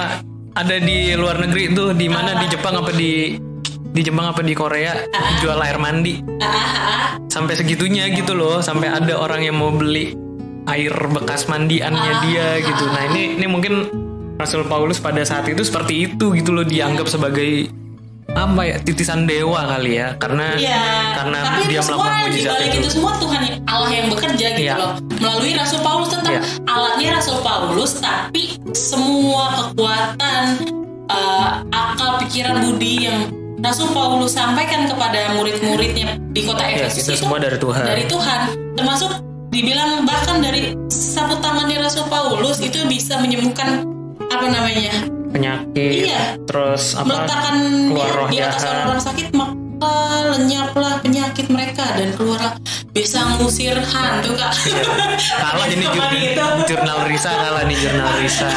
[0.54, 3.40] ada di luar negeri tuh di mana di Jepang apa di
[3.88, 5.00] di Jepang apa di Korea
[5.40, 7.04] jual air mandi Ah, ah, ah.
[7.26, 10.12] sampai segitunya gitu loh sampai ada orang yang mau beli
[10.66, 13.74] air bekas mandiannya dia gitu nah ini ini mungkin
[14.36, 17.72] Rasul Paulus pada saat itu seperti itu gitu loh dianggap sebagai
[18.36, 20.84] apa ya titisan dewa kali ya karena Iya,
[21.16, 22.78] karena tapi dia itu semua melakukan mujizat balik itu.
[22.78, 24.74] itu semua Tuhan yang- Allah yang bekerja gitu Iya.
[24.76, 26.42] loh melalui Rasul Paulus tetap Iya.
[26.66, 30.44] alatnya Rasul Paulus tapi semua kekuatan
[31.06, 33.18] eh, akal pikiran budi yang
[33.56, 37.82] Rasul Paulus sampaikan kepada murid-muridnya di kota Ya, Efesus itu semua dari Tuhan.
[37.82, 38.40] dari Tuhan
[38.74, 39.10] termasuk
[39.48, 43.86] dibilang bahkan dari sapu tangannya Rasul Paulus itu bisa menyembuhkan
[44.26, 44.92] apa namanya
[45.36, 46.40] penyakit Iya.
[46.42, 48.72] terus apa meletakkan keluar dia roh di atas jahat.
[48.72, 49.94] orang-orang sakit maka
[50.26, 52.52] lenyaplah penyakit mereka dan keluarlah
[52.90, 54.52] bisa ngusir hantu kak
[55.36, 56.46] kalah ini jur- gitu.
[56.66, 58.48] jurnal Risa kalah nih jurnal Risa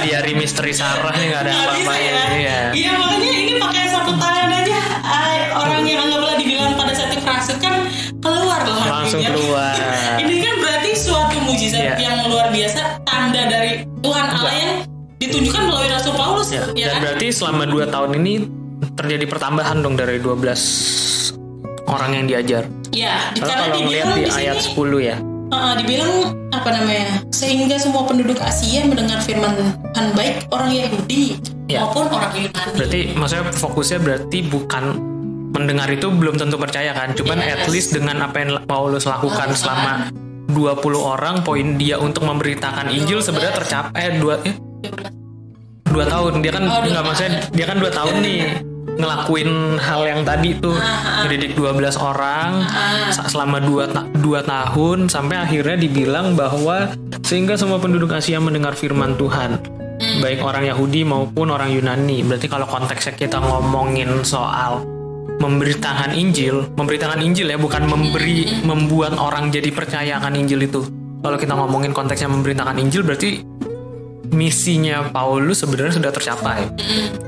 [0.00, 4.50] diari misteri Sarah nih nggak ada apa-apa ya ya iya makanya ini pakai sapu tangan
[4.54, 7.74] aja Ay, orang yang anggaplah dibilang pada saat itu kerasukan
[8.16, 9.34] keluar loh Langsung hatinya.
[9.34, 9.74] keluar.
[10.16, 11.94] ini kan berarti suatu mujizat Iya.
[12.00, 14.72] yang luar biasa tanda dari Tuhan Allah yang
[15.36, 18.32] ditunjukkan melalui Rasul Paulus Ya, ya dan kan berarti selama 2 tahun ini
[18.92, 21.36] terjadi pertambahan dong dari 12
[21.86, 22.62] orang yang diajar.
[22.90, 25.16] ya Kalau karena kalau dibilang di di ayat sini 10 ya.
[25.46, 26.12] Uh, dibilang
[26.50, 31.82] apa namanya sehingga semua penduduk Asia mendengar firman Tuhan baik orang Yahudi Ya.
[31.82, 32.74] maupun orang Yunani.
[32.74, 34.84] Berarti maksudnya fokusnya berarti bukan
[35.50, 37.10] mendengar itu belum tentu percaya kan.
[37.12, 37.50] Cuman Yes.
[37.52, 39.54] at least dengan apa yang Paulus lakukan Lakukan.
[39.54, 39.92] selama
[40.48, 44.54] 20 orang poin dia untuk memberitakan Injil sebenarnya tercapai eh dua eh
[45.96, 46.32] dua tahun.
[46.40, 48.38] Dia kan Oh, nggak maksudnya dia kan dua tahun nih
[48.96, 50.72] ngelakuin hal yang tadi tuh.
[50.72, 52.64] Ah, ngedidik 12 orang
[53.12, 59.16] selama dua, ta- dua tahun sampai akhirnya dibilang bahwa sehingga semua penduduk Asia mendengar firman
[59.16, 59.56] Tuhan.
[59.96, 60.20] Hmm.
[60.20, 62.20] baik orang Yahudi maupun orang Yunani.
[62.20, 64.84] Berarti kalau konteksnya kita ngomongin soal
[65.36, 68.64] memberitakan Injil memberitakan Injil ya bukan memberi Hmm.
[68.66, 70.84] membuat orang jadi percaya akan Injil itu.
[71.18, 73.40] Kalau kita ngomongin konteksnya memberitakan Injil berarti
[74.30, 76.66] misinya Paulus sebenarnya sudah tercapai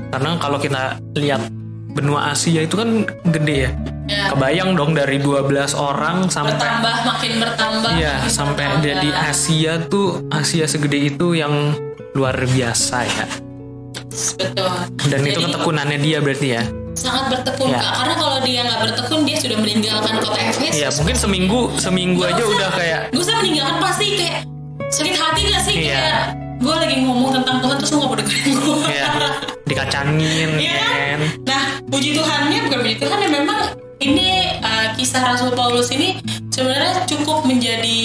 [0.09, 1.41] karena kalau kita lihat
[1.89, 3.71] benua Asia itu kan gede ya
[4.09, 7.91] Ya, kebayang dong dari 12 orang sampai bertambah makin bertambah.
[7.93, 8.81] Iya sampai bertambah.
[8.81, 11.77] jadi Asia tuh Asia segede itu yang
[12.17, 13.25] luar biasa ya
[14.33, 14.71] Betul.
[15.05, 17.79] dan itu Jadi, ketekunannya dia berarti ya sangat bertekun Ya.
[17.79, 17.93] Kak.
[17.95, 20.73] Karena kalau dia nggak bertekun dia sudah meninggalkan kota Efesus.
[20.73, 22.55] Iya mungkin seminggu seminggu Nggak aja usah.
[22.57, 24.37] udah kayak Gak usah meninggalkan pasti kayak
[24.89, 25.93] sakit hati gak sih Iya.
[25.95, 26.23] kayak
[26.59, 28.77] gue lagi ngomong tentang Tuhan terus lu gak mau dengerin gue.
[28.89, 29.05] ya
[29.65, 30.89] dikacangin Iya kan?
[30.89, 33.59] kan Nah, puji Tuhannya bukan puji Tuhan ya memang
[33.99, 36.17] ini uh, kisah Rasul Paulus ini
[36.49, 37.99] sebenarnya cukup menjadi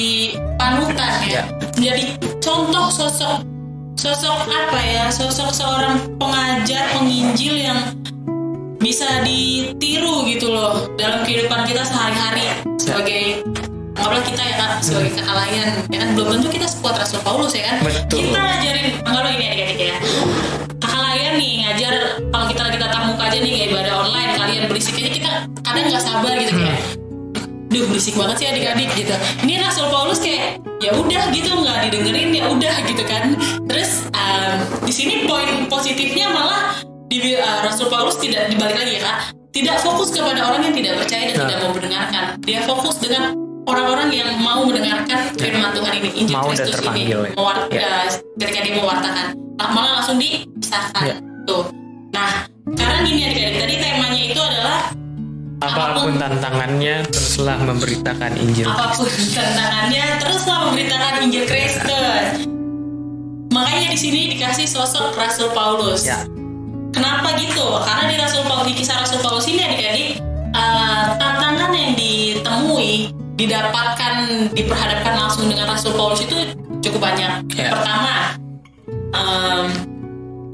[0.55, 1.43] panutan ya, Ya.
[1.75, 2.05] menjadi
[2.39, 3.43] contoh sosok
[3.95, 7.81] sosok apa ya, sosok seorang pengajar penginjil yang
[8.77, 12.45] bisa ditiru gitu loh dalam kehidupan kita sehari-hari
[12.77, 13.41] sebagai
[14.05, 17.73] anggaplah kita ya kan sebagai kealayan ya kan belum tentu kita sekuat Rasul Paulus ya
[17.73, 18.29] kan Betul.
[18.29, 19.97] kita ngajarin anggaplah ini adik-adik ya
[20.85, 21.95] kalian nih ngajar
[22.29, 25.31] kalau kita lagi tatap muka aja nih kayak ibadah online kalian berisik aja kita
[25.65, 26.81] kadang nggak sabar gitu kayak
[27.73, 29.11] Duh berisik banget sih adik-adik gitu.
[29.43, 33.35] Ini Rasul Paulus kayak ya udah gitu nggak didengerin ya udah gitu kan.
[33.67, 36.79] Terus um, di sini poin positifnya malah
[37.11, 39.19] di uh, Rasul Paulus tidak dibalik lagi ya kak.
[39.51, 41.43] Tidak fokus kepada orang yang tidak percaya dan Nah.
[41.51, 42.25] tidak mau mendengarkan.
[42.47, 47.19] Dia fokus dengan orang-orang yang mau mendengarkan firman Tuhan ini, Injil Mau Kristus ini, terpanggil
[47.21, 47.31] ya.
[47.35, 47.81] Mewar- Ya.
[47.83, 49.27] uh, ketika dia mewartakan,
[49.59, 51.03] malah langsung disahkan.
[51.05, 51.17] Ya.
[51.45, 51.65] Tuh.
[52.11, 54.79] Nah, sekarang gini adik-adik, tadi temanya itu adalah
[55.65, 62.45] apa pun tantangannya teruslah memberitakan Injil apa pun tantangannya teruslah memberitakan Injil Kristus.
[63.49, 66.05] Makanya di sini dikasih sosok Rasul Paulus.
[66.05, 66.21] ya
[66.93, 67.65] Kenapa gitu?
[67.81, 70.09] Karena di Rasul Paulus di kisah Rasul Paulus ini adik-adik
[70.53, 74.15] eh, tantangan yang ditemui didapatkan
[74.55, 77.51] diperhadapkan langsung dengan Rasul Paulus itu cukup banyak.
[77.59, 77.75] Ya.
[77.75, 78.15] Pertama,
[79.15, 79.67] em,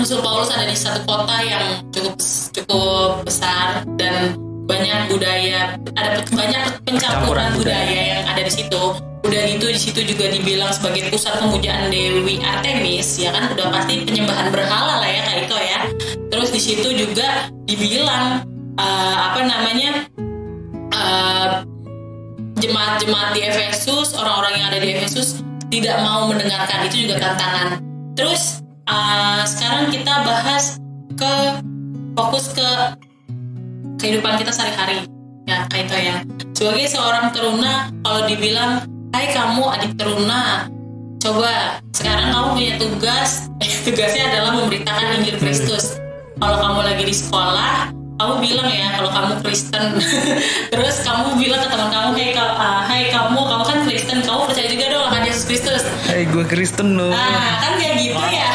[0.00, 2.16] Rasul Paulus ada di satu kota yang cukup
[2.56, 4.32] cukup besar dan
[4.64, 7.84] banyak budaya ada banyak pencampuran budaya.
[7.84, 8.82] budaya yang ada di situ.
[9.20, 14.08] Udah gitu di situ juga dibilang sebagai pusat pemujaan Dewi Artemis ya kan udah pasti
[14.08, 15.80] penyembahan berhala lah ya kayak itu ya.
[16.32, 18.40] Terus di situ juga dibilang
[18.80, 19.90] eh, apa namanya
[20.96, 21.48] eh,
[22.60, 25.40] jemaat-jemaat di Efesus, orang-orang yang ada di Efesus
[25.72, 27.80] tidak mau mendengarkan itu juga tantangan.
[28.14, 30.76] Terus uh, sekarang kita bahas
[31.16, 31.32] ke
[32.14, 32.68] fokus ke
[34.00, 35.08] kehidupan kita sehari-hari
[35.48, 36.16] ya kayak itu ya.
[36.54, 40.70] Sebagai seorang teruna, kalau dibilang, Hai kamu adik teruna,
[41.18, 43.50] coba sekarang kamu punya tugas,
[43.86, 45.98] tugasnya adalah memberitakan Injil Kristus.
[46.38, 49.84] Kalau kamu lagi di sekolah kamu bilang ya kalau kamu Kristen
[50.72, 54.40] terus kamu bilang ke teman kamu hey, ka- ah, hai kamu kamu kan Kristen kamu
[54.44, 57.08] percaya juga dong akan Yesus Kristus Hai gue Kristen loh.
[57.08, 58.50] nah kan kayak gitu ya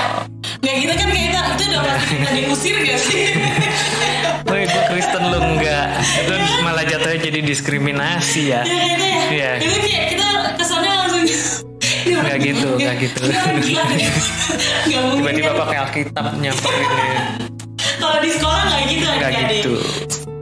[0.61, 3.25] nggak gitu kan kayak itu udah pasti kita diusir gak sih
[4.45, 5.85] Woi gue Kristen lo enggak.
[6.21, 8.61] Itu malah jatuhnya jadi diskriminasi ya.
[8.61, 9.49] ya kayak itu ya Iya.
[9.57, 10.25] itu kayak kita
[10.55, 11.23] kesannya langsung
[12.21, 13.23] Nggak gitu, nggak gitu.
[15.17, 17.44] Tiba-tiba pakai Alkitab nyamperin ya.
[18.05, 19.61] Kalau di sekolah nggak gitu Nggak adik-adik.
[19.65, 19.73] gitu.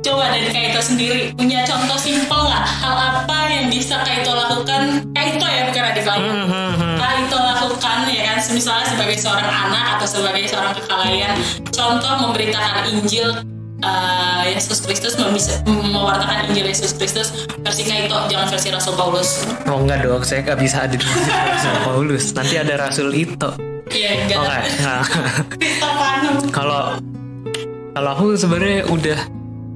[0.04, 5.08] Coba dari Kaito sendiri punya contoh simpel nggak hal apa yang bisa Kaito lakukan?
[5.16, 6.24] Kaito ya bukan adik lain.
[6.28, 6.96] Hmm, hmm, hmm.
[7.00, 11.34] Kaito lakukan ya kan, misalnya sebagai seorang anak atau sebagai seorang kekalayan,
[11.72, 13.32] contoh memberitakan Injil
[13.80, 15.16] uh, Yesus Kristus,
[15.64, 19.48] mewartakan Injil Yesus Kristus versi Kaito, jangan versi Rasul Paulus.
[19.72, 21.08] Oh enggak dong, saya nggak bisa ada di
[21.48, 22.36] Rasul Paulus.
[22.36, 23.56] Nanti ada Rasul Ito.
[23.88, 24.36] Iya enggak.
[24.36, 24.64] Oh enggak.
[24.84, 25.04] Nah.
[26.52, 27.00] Kalau
[27.94, 29.20] kalau aku sebenarnya udah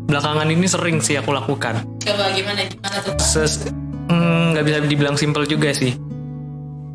[0.09, 1.85] belakangan ini sering sih aku lakukan.
[2.01, 3.13] Coba gimana gimana tuh?
[3.21, 3.69] Ses
[4.09, 5.93] hmm, nggak bisa dibilang simple juga sih.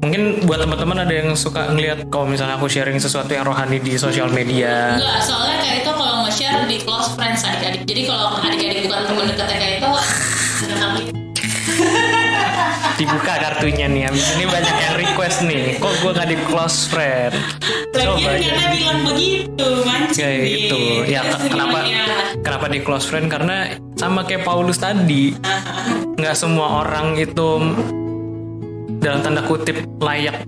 [0.02, 3.94] Mungkin buat teman-teman ada yang suka ngelihat kalau misalnya aku sharing sesuatu yang rohani di
[3.94, 4.98] sosial media.
[4.98, 7.86] Enggak, soalnya kayak itu kalau nge-share di close friends adik-adik.
[7.86, 9.88] Jadi kalau adik-adik bukan teman dekatnya kayak itu,
[13.02, 15.74] Dibuka kartunya nih, habis ini banyak yang request nih.
[15.82, 17.34] Kok gue gak di close friend?
[17.90, 18.70] Coba aja.
[18.70, 20.22] bilang begitu, mancing.
[20.22, 20.80] Kayak gitu.
[21.10, 22.04] Ya kenapa ya.
[22.46, 23.26] kenapa di close friend?
[23.26, 25.34] Karena sama kayak Paulus tadi,
[26.14, 27.74] nggak semua orang itu
[29.02, 30.46] dalam tanda kutip layak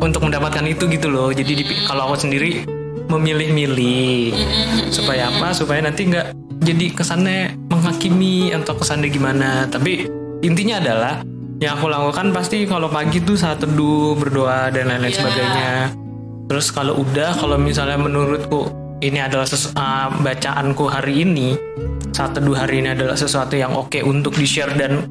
[0.00, 1.28] untuk mendapatkan itu gitu loh.
[1.28, 2.64] Jadi di- kalau aku sendiri
[3.12, 4.32] memilih-milih
[4.88, 5.52] supaya apa?
[5.52, 6.32] Supaya nanti nggak
[6.64, 9.68] jadi kesannya menghakimi atau kesannya gimana.
[9.68, 10.08] Tapi
[10.40, 11.14] intinya adalah
[11.62, 15.20] yang aku lakukan pasti kalau pagi tuh saat teduh, berdoa dan lain-lain Iya.
[15.22, 15.72] sebagainya.
[16.50, 18.66] Terus kalau udah, kalau misalnya menurutku
[18.98, 21.54] ini adalah ses- uh, bacaanku hari ini,
[22.10, 25.06] saat teduh hari ini adalah sesuatu yang oke untuk di-share dan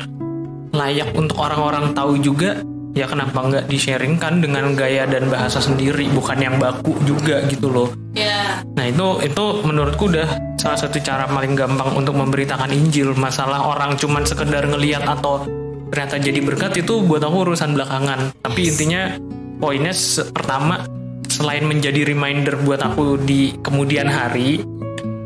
[0.75, 2.59] layak untuk orang-orang tahu juga,
[2.91, 7.89] ya kenapa nggak di-sharingkan dengan gaya dan bahasa sendiri, bukan yang baku juga gitu loh.
[8.11, 10.27] Ya, Nah itu itu menurutku udah
[10.59, 13.15] salah satu cara paling gampang untuk memberitakan Injil.
[13.15, 15.47] Masalah orang cuman sekedar ngeliat atau
[15.91, 18.31] ternyata jadi berkat itu buat aku urusan belakangan.
[18.39, 19.19] Tapi intinya
[19.59, 20.87] poinnya se- pertama
[21.27, 24.63] selain menjadi reminder buat aku di kemudian hari,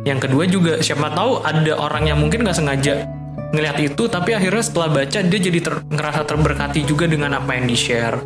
[0.04, 3.06] yang kedua juga siapa tahu ada orang yang mungkin nggak sengaja
[3.54, 7.70] ngeliat itu, tapi akhirnya setelah baca dia jadi ter- ngerasa terberkati juga dengan apa yang
[7.70, 8.18] di share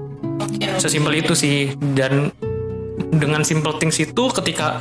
[0.80, 1.76] sesimpel itu sih.
[1.76, 2.32] Dan
[3.14, 4.80] dengan simple things itu ketika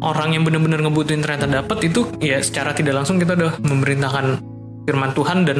[0.00, 4.40] orang yang benar-benar ngebutuhin ternyata dapat itu ya secara tidak langsung kita udah memerintahkan
[4.88, 5.58] firman Tuhan dan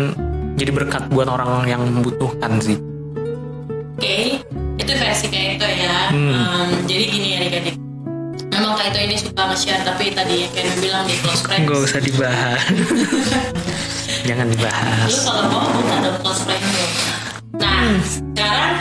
[0.60, 2.76] jadi berkat buat orang yang membutuhkan sih
[4.00, 4.40] Oke,
[4.80, 6.08] itu versi Kaito ya.
[6.08, 6.32] Hmm.
[6.32, 7.76] Em, jadi gini ya adik-adik.
[8.48, 11.68] Memang Kaito ini suka nge-share, tapi tadi yang kayak bilang di close friends.
[11.68, 12.60] nggak usah dibahas
[14.28, 16.84] jangan Lu dibahas kalau mau buka dong close friend lu.
[17.60, 18.72] Nah, sekarang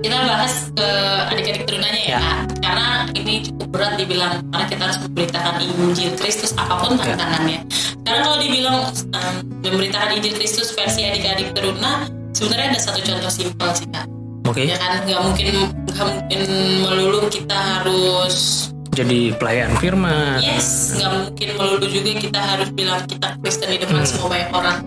[0.00, 0.88] kita bahas ke
[1.30, 2.18] adik-adik turunannya ya.
[2.18, 2.32] Ya.
[2.60, 7.14] Karena ini cukup berat dibilang karena kita harus memberitakan Injil Kristus apa pun Ya.
[7.14, 7.58] tantangannya.
[8.00, 8.78] Sekarang kalau dibilang
[9.12, 14.06] em, memberitakan Injil Kristus versi adik-adik teruna, sebenarnya ada satu contoh simpel sih kak.
[14.46, 15.48] oke Ya kan nggak mungkin
[15.90, 16.40] nggak mungkin
[16.86, 23.36] melulu kita harus jadi pelayan firman Yes, nggak mungkin melulu juga kita harus bilang kita
[23.42, 24.78] Kristen di depan semua banyak orang.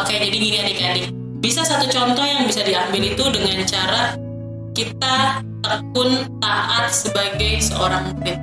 [0.00, 1.06] Oke, jadi gini adik-adik.
[1.38, 4.16] Bisa satu contoh yang bisa diambil itu dengan cara
[4.72, 8.38] kita tekun taat sebagai seorang murid.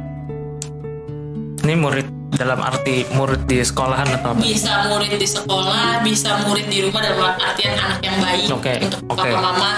[1.66, 6.70] ini murid dalam arti murid di sekolahan atau apa Bisa murid di sekolah, bisa murid
[6.70, 9.72] di rumah dalam artian anak yang baik Oke, untuk papa mama.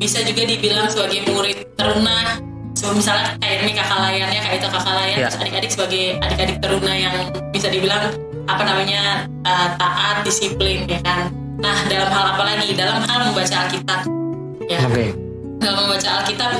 [0.00, 2.40] Bisa juga dibilang sebagai murid teruna.
[2.74, 5.26] So, misalnya kayak ini kakak layarnya, kayak itu kakak layar, Ya.
[5.28, 7.16] terus adik-adik sebagai adik-adik teruna yang
[7.54, 8.02] bisa dibilang
[8.48, 11.30] apa namanya uh, taat, disiplin ya kan.
[11.58, 12.74] Nah dalam hal apa lagi?
[12.74, 14.00] Dalam hal membaca Alkitab.
[14.68, 15.27] Ya, oke
[15.62, 16.52] dalam membaca Alkitab.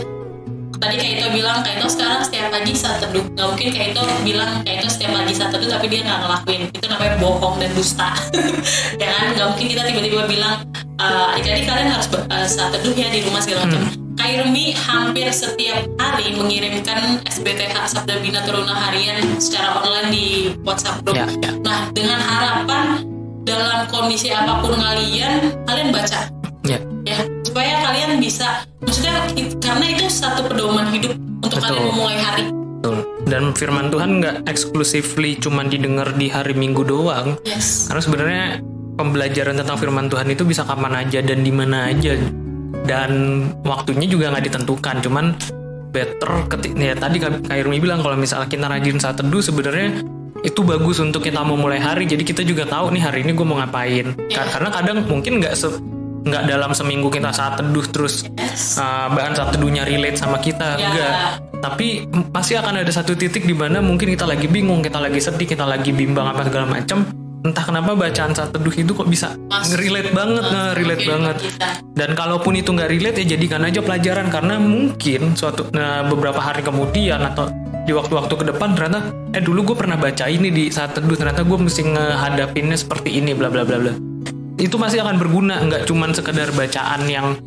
[0.78, 3.26] Tadi kayak itu bilang kayak itu sekarang setiap pagi saat teduh.
[3.34, 6.62] Nggak mungkin kayak itu bilang kayak itu setiap pagi saat teduh tapi dia nggak ngelakuin.
[6.70, 8.10] Itu namanya bohong dan dusta.
[9.02, 9.26] Ya kan?
[9.34, 10.54] Nggak mungkin kita tiba-tiba bilang
[11.02, 13.90] "Eh, adik-adik kalian harus eh, saat teduh ya di rumah segala macam.
[14.18, 20.26] Kairumi hampir setiap hari mengirimkan SBTH Sabda Bina Teruna Harian secara online di
[20.66, 21.22] WhatsApp group.
[21.22, 21.54] Ya, ya.
[21.62, 23.06] Nah, dengan harapan
[23.46, 26.37] dalam kondisi apa pun kalian, kalian baca
[27.48, 29.24] supaya kalian bisa maksudnya
[29.56, 31.64] karena itu satu pedoman hidup untuk Betul.
[31.64, 32.44] kalian memulai hari.
[32.52, 32.96] Betul.
[33.24, 37.40] Dan firman Tuhan nggak exclusively cuman didengar di hari Minggu doang.
[37.48, 37.88] Yes.
[37.88, 38.44] Karena sebenarnya
[39.00, 42.14] pembelajaran tentang firman Tuhan itu bisa kapan aja dan di mana aja.
[42.84, 43.10] Dan
[43.64, 44.96] waktunya juga nggak ditentukan.
[45.04, 45.36] Cuman
[45.88, 50.04] better ketik ya tadi Kak Irmi bilang kalau misalnya kita rajin saat teduh sebenarnya
[50.44, 52.06] itu bagus untuk kita memulai hari.
[52.06, 54.14] Jadi kita juga tahu nih hari ini gue mau ngapain.
[54.30, 55.68] Ka- karena kadang mungkin nggak se
[56.24, 58.78] nggak dalam seminggu kita saat teduh terus Yes.
[58.78, 60.86] uh, bahan saat teduhnya relate sama kita Ya.
[60.90, 61.14] enggak.
[61.58, 65.46] Tapi pasti akan ada satu titik di mana mungkin kita lagi bingung kita lagi sedih
[65.46, 67.02] kita lagi bimbang apa segala macam
[67.38, 69.38] entah kenapa bacaan saat teduh itu kok bisa
[69.74, 71.36] relate banget nah relate banget.
[71.94, 74.26] dan kalaupun itu nggak relate ya jadikan aja pelajaran.
[74.30, 77.50] Karena mungkin suatu nah, beberapa hari kemudian atau
[77.88, 79.00] di waktu-waktu ke depan ternyata
[79.32, 83.32] eh dulu gue pernah baca ini di saat teduh ternyata gue mesti ngehadapinnya seperti ini
[83.32, 84.07] bla bla bla bla
[84.58, 87.38] itu masih akan berguna nggak cuman sekedar bacaan yang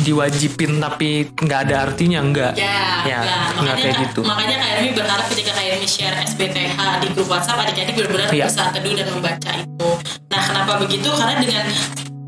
[0.00, 3.36] diwajibin tapi nggak ada artinya nggak Ya, Ya, ya.
[3.60, 4.20] nggak kayak gitu.
[4.24, 8.46] makanya Kak Ermi berharap ketika Kak Ermi share SBTH di grup WhatsApp adik-adik benar-benar Iya.
[8.48, 9.88] bisa teduh dan membaca itu.
[10.30, 11.08] Nah, kenapa begitu?
[11.10, 11.64] Karena dengan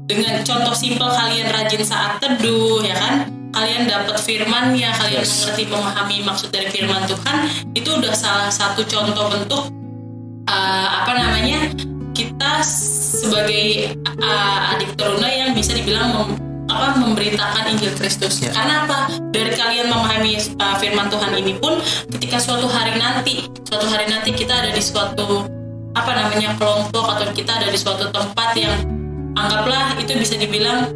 [0.04, 3.14] dengan contoh simpel kalian rajin saat teduh, ya kan?
[3.52, 5.32] Kalian dapat firmannya, kalian Yes.
[5.40, 7.36] mengerti memahami maksud dari firman Tuhan,
[7.72, 9.62] itu udah salah satu contoh bentuk
[10.44, 11.72] uh, apa namanya?
[12.22, 13.66] Kita sebagai
[14.22, 16.38] uh, adik teruna yang bisa dibilang mem-
[16.70, 18.40] apa memberitakan Injil Kristus.
[18.40, 18.54] Ya.
[18.54, 19.10] Karena apa?
[19.34, 21.76] Dari kalian memahami uh, firman Tuhan ini pun
[22.16, 25.44] ketika suatu hari nanti, suatu hari nanti kita ada di suatu
[25.92, 28.72] apa namanya kelompok atau kita ada di suatu tempat yang
[29.36, 30.88] anggaplah itu bisa dibilang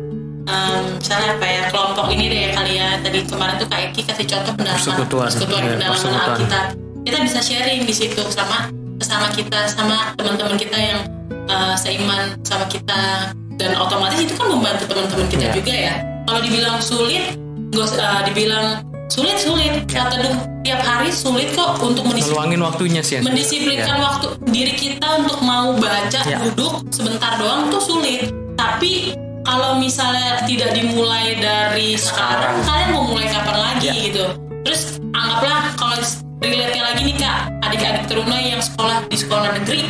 [0.49, 4.53] um, misalnya apa ya kelompok ini deh kalian tadi kemarin tuh Kak Eki kasih contoh
[4.57, 5.29] pendalaman Persekutuan.
[5.29, 6.33] persekutuan Ya, pendalaman.
[6.33, 6.65] Alkitab
[7.05, 11.01] kita bisa sharing di situ sama sama kita sama teman-teman kita yang
[11.49, 15.53] uh, seiman sama kita dan otomatis itu kan membantu teman-teman kita Ya.
[15.53, 15.95] juga ya
[16.27, 17.25] kalau dibilang sulit
[17.73, 18.67] nggak uh, dibilang
[19.07, 24.27] sulit sulit saat teduh tiap hari sulit kok untuk mendisiplin ngeluangin waktunya sih mendisiplinkan waktu
[24.51, 26.43] diri kita untuk mau baca Ya.
[26.43, 29.15] duduk sebentar doang tuh sulit tapi
[29.47, 32.67] kalau misalnya tidak dimulai dari sekarang, Sekarang.
[32.67, 33.95] kalian mau mulai kapan lagi Ya.
[34.11, 34.25] gitu
[34.67, 35.97] terus anggaplah kalau
[36.41, 37.39] relate nya lagi nih kak.
[37.65, 39.81] Adik-adik teruna yang sekolah di sekolah negeri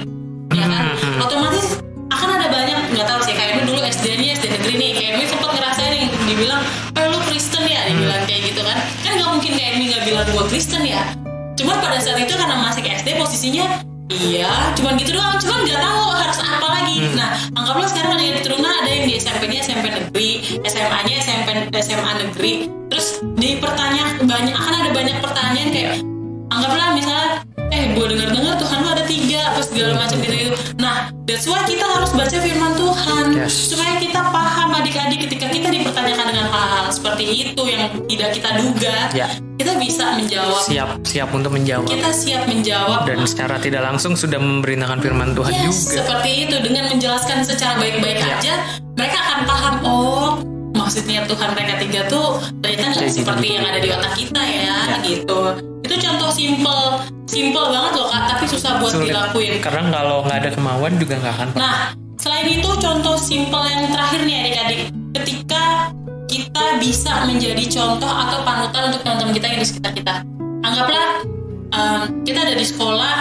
[0.55, 0.85] ya kan?
[0.97, 1.21] Mhm.
[1.21, 1.67] otomatis
[2.09, 5.51] akan ada banyak nggak tahu sih kayak dulu SD-nya SD negeri nih kayak Emi sempat
[5.53, 6.63] ngerasain yang dibilang
[6.97, 8.79] eh lu Kristen ya dibilang kayak gitu kan.
[9.03, 11.03] Kan nggak mungkin kayak Emi nggak bilang gua Kristen ya.
[11.59, 13.67] Cuman pada saat itu karena masih SD posisinya
[14.07, 15.37] iya cuman gitu doang.
[15.43, 16.97] Cuman nggak tahu harus apa lagi.
[17.13, 17.29] Nah
[17.59, 20.31] anggaplah sekarang ada yang Teruna ada yang di SMP-nya SMP negeri
[20.63, 21.49] SMA-nya SMP
[21.83, 22.53] SMA negeri.
[22.87, 24.76] Terus dipertanya banyak akan
[26.57, 27.29] anggaplah misalnya
[27.69, 31.45] eh gue dengar dengar Tuhan lu ada tiga apa segala macam gitu gitu nah that's
[31.45, 33.69] why kita harus baca firman Tuhan Yes.
[33.69, 38.97] supaya kita paham adik-adik ketika kita dipertanyakan dengan hal-hal seperti itu yang tidak kita duga
[39.13, 39.27] Ya.
[39.57, 44.39] kita bisa menjawab siap siap untuk menjawab kita siap menjawab dan secara tidak langsung sudah
[44.39, 48.29] memberitakan firman Tuhan Yes, juga seperti itu dengan menjelaskan secara baik-baik Ya.
[48.33, 48.55] aja
[48.95, 50.29] mereka akan paham oh
[50.73, 53.57] maksudnya Tuhan mereka tiga tuh ternyata nggak seperti gitu.
[53.59, 54.97] yang ada di otak kita ya, Ya.
[55.03, 55.41] gitu
[55.87, 56.85] itu contoh simple
[57.27, 61.15] simple banget loh kak tapi susah buat sulit dilakuin karena kalau nggak ada kemauan juga
[61.23, 61.77] nggak akan Nah,
[62.19, 64.81] selain itu contoh simpel yang terakhir nih adik-adik.
[65.15, 65.95] Ketika
[66.27, 70.15] kita bisa menjadi contoh atau panutan untuk teman-teman kita yang di sekitar kita.
[70.67, 71.07] Anggaplah
[71.71, 73.17] em, kita ada di sekolah,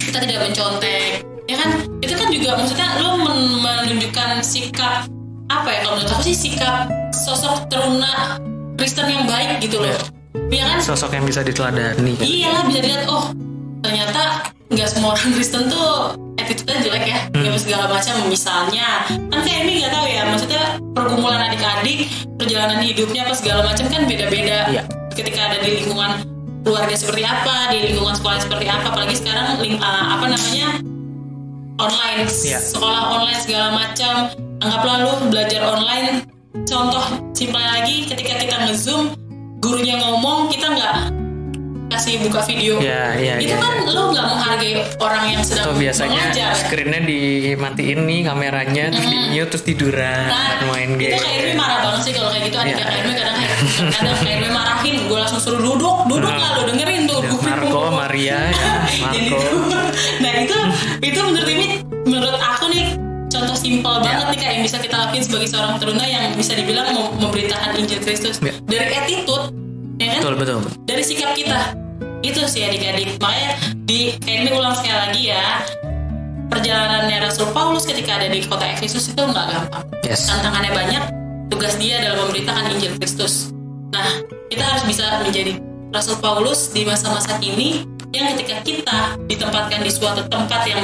[0.00, 1.70] kita tidak mencontek, ya kan?
[2.00, 5.06] Itu kan juga maksudnya lo men- menunjukkan sikap
[5.52, 5.78] apa ya?
[5.84, 8.40] Kalau menurut aku sih sikap sosok teruna
[8.80, 9.94] Kristen yang baik gitu loh.
[10.52, 10.78] Ya kan?
[10.80, 13.28] sosok yang bisa diteladani kan Iyalah bisa dilihat oh
[13.82, 17.56] ternyata nggak semua orang Kristen tuh attitude-nya jelek ya hmm.
[17.60, 20.62] segala macam misalnya kan kayak ini nggak tahu ya maksudnya
[20.96, 22.08] pergumulan adik-adik
[22.40, 24.82] perjalanan hidupnya apa segala macam kan beda-beda Iya.
[25.12, 26.24] ketika ada di lingkungan
[26.64, 30.68] keluarga seperti apa di lingkungan sekolah seperti apa apalagi sekarang ling- uh, apa namanya
[31.76, 32.58] online Iya.
[32.62, 34.14] sekolah online segala macam
[34.62, 36.24] anggaplah lu belajar online
[36.64, 37.04] contoh
[37.36, 39.12] simpel lagi ketika kita ngezoom
[39.62, 40.94] gurunya ngomong kita nggak
[41.88, 43.92] kasih buka video ya ya itu ya, kan ya.
[43.92, 46.56] lu nggak menghargai orang yang sedang atau biasanya mengajar ya.
[46.56, 51.54] screennya dimatiin nih kameranya terus di mute terus tiduran Nah, main itu game kayak Irmi
[51.54, 52.80] marah banget sih kalau kayak gitu adik Iya.
[52.80, 53.52] kayak Irmi kadang kayak
[53.92, 56.40] kadang kayak Irmi marahin gue langsung suruh duduk duduk Nah.
[56.40, 58.72] lah lu dengerin tuh Ya, Marco Maria ya
[59.04, 59.38] Marco
[60.24, 60.58] nah itu
[61.04, 61.66] itu menurut ini
[62.02, 62.84] menurut aku nih
[63.42, 64.02] contoh simpel Ya.
[64.06, 67.74] banget nih kak yang bisa kita lakuin sebagai seorang teruna yang bisa dibilang mem- memberitakan
[67.74, 68.38] Injil Kristus.
[68.38, 68.54] Ya.
[68.62, 69.50] dari attitude
[69.98, 70.20] ya kan?
[70.22, 71.74] Betul betul dari sikap kita.
[72.22, 73.18] Itu sih adik-adik.
[73.18, 73.50] Makanya
[73.82, 75.66] di kayak ini ulang sekali lagi ya.
[76.46, 79.82] Perjalanannya Rasul Paulus ketika ada di kota Efesus itu nggak gampang.
[80.04, 80.28] Yes.
[80.28, 81.02] Tantangannya banyak
[81.48, 83.50] tugas dia dalam memberitakan Injil Kristus.
[83.90, 85.58] Nah kita harus bisa menjadi
[85.90, 90.80] Rasul Paulus di masa-masa kini yang ketika kita ditempatkan di suatu tempat yang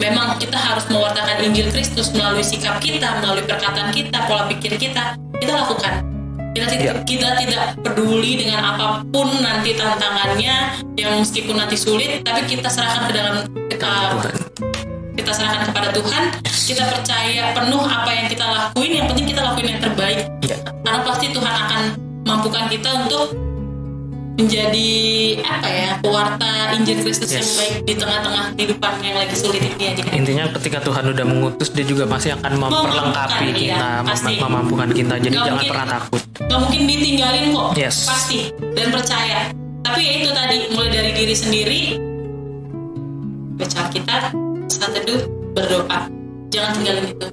[0.00, 5.14] memang kita harus mewartakan Injil Kristus melalui sikap kita, melalui perkataan kita, pola pikir kita,
[5.38, 6.02] kita lakukan.
[6.54, 7.02] Kita tidak, Iya.
[7.02, 13.10] kita tidak peduli dengan apa pun nanti tantangannya yang meskipun nanti sulit, tapi kita serahkan
[13.10, 13.34] ke dalam
[13.66, 14.34] kita, Tuhan.
[15.18, 16.22] kita serahkan kepada Tuhan.
[16.64, 18.90] Kita percaya penuh apa yang kita lakuin.
[19.02, 20.18] Yang penting kita lakuin yang terbaik.
[20.46, 20.56] Iya.
[20.62, 21.82] Karena pasti Tuhan akan
[22.24, 23.24] mampukan kita untuk
[24.34, 24.90] menjadi
[25.40, 27.54] apa ya pewarta Injil Kristus yang Yes.
[27.54, 30.02] baik di tengah-tengah kehidupan yang lagi sulit ini aja.
[30.10, 34.88] Intinya ketika Tuhan udah mengutus dia juga pasti akan memperlengkapi Memampukan, kita, iya, mem- memampukan
[34.90, 35.14] kita.
[35.16, 35.70] Jadi Nggak jangan mungkin.
[35.70, 36.20] pernah takut.
[36.34, 37.96] Gak mungkin ditinggalin kok Yes.
[38.04, 38.38] pasti
[38.72, 39.38] dan percaya
[39.84, 41.82] tapi ya itu tadi mulai dari diri sendiri
[43.54, 44.22] baca Alkitab
[44.66, 45.22] saat teduh
[45.52, 45.98] berdoa
[46.48, 47.26] jangan tinggalin itu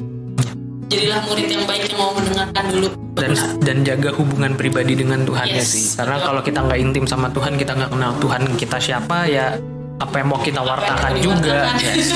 [0.92, 5.46] jadilah murid yang baik yang mau mendengarkan dulu dan dan jaga hubungan pribadi dengan Tuhan
[5.46, 5.86] ya Yes, sih.
[5.96, 6.28] Karena betul.
[6.28, 9.56] kalau kita nggak intim sama Tuhan, kita nggak kenal Tuhan kita siapa ya
[9.98, 11.72] apa yang mau kita wartakan juga.
[11.78, 12.12] Yes.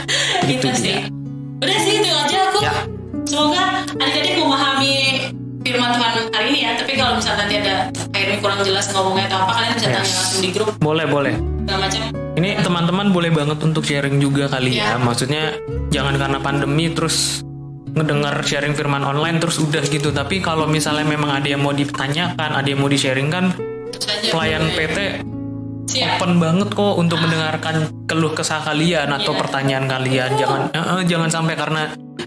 [0.48, 1.04] gitu Itu sih dia.
[1.60, 2.72] udah sih itu aja aku Ya.
[3.24, 3.62] semoga
[3.94, 4.94] adik-adik memahami
[5.60, 7.74] firman Tuhan hari ini ya tapi kalau misalnya nanti ada
[8.10, 10.12] akhirnya kurang jelas ngomongnya atau apa kalian bisa tanya Yes.
[10.14, 11.34] langsung di grup Boleh boleh.
[11.64, 12.00] macam
[12.34, 14.94] Ini teman-teman boleh banget untuk sharing juga kali ya.
[14.94, 14.96] Ya.
[14.98, 15.54] Maksudnya
[15.88, 17.43] jangan karena pandemi terus
[17.94, 20.10] ngedengar sharing firman online terus udah gitu.
[20.10, 23.54] Tapi kalau misalnya memang ada yang mau ditanyakan, ada yang mau di-sharingkan,
[23.94, 24.62] Terus aja pelayan.
[24.74, 24.98] PT
[25.84, 29.40] siap open banget kok untuk mendengarkan keluh kesah kalian atau Iya.
[29.46, 30.30] pertanyaan kalian.
[30.34, 31.82] Jangan eh, jangan sampai karena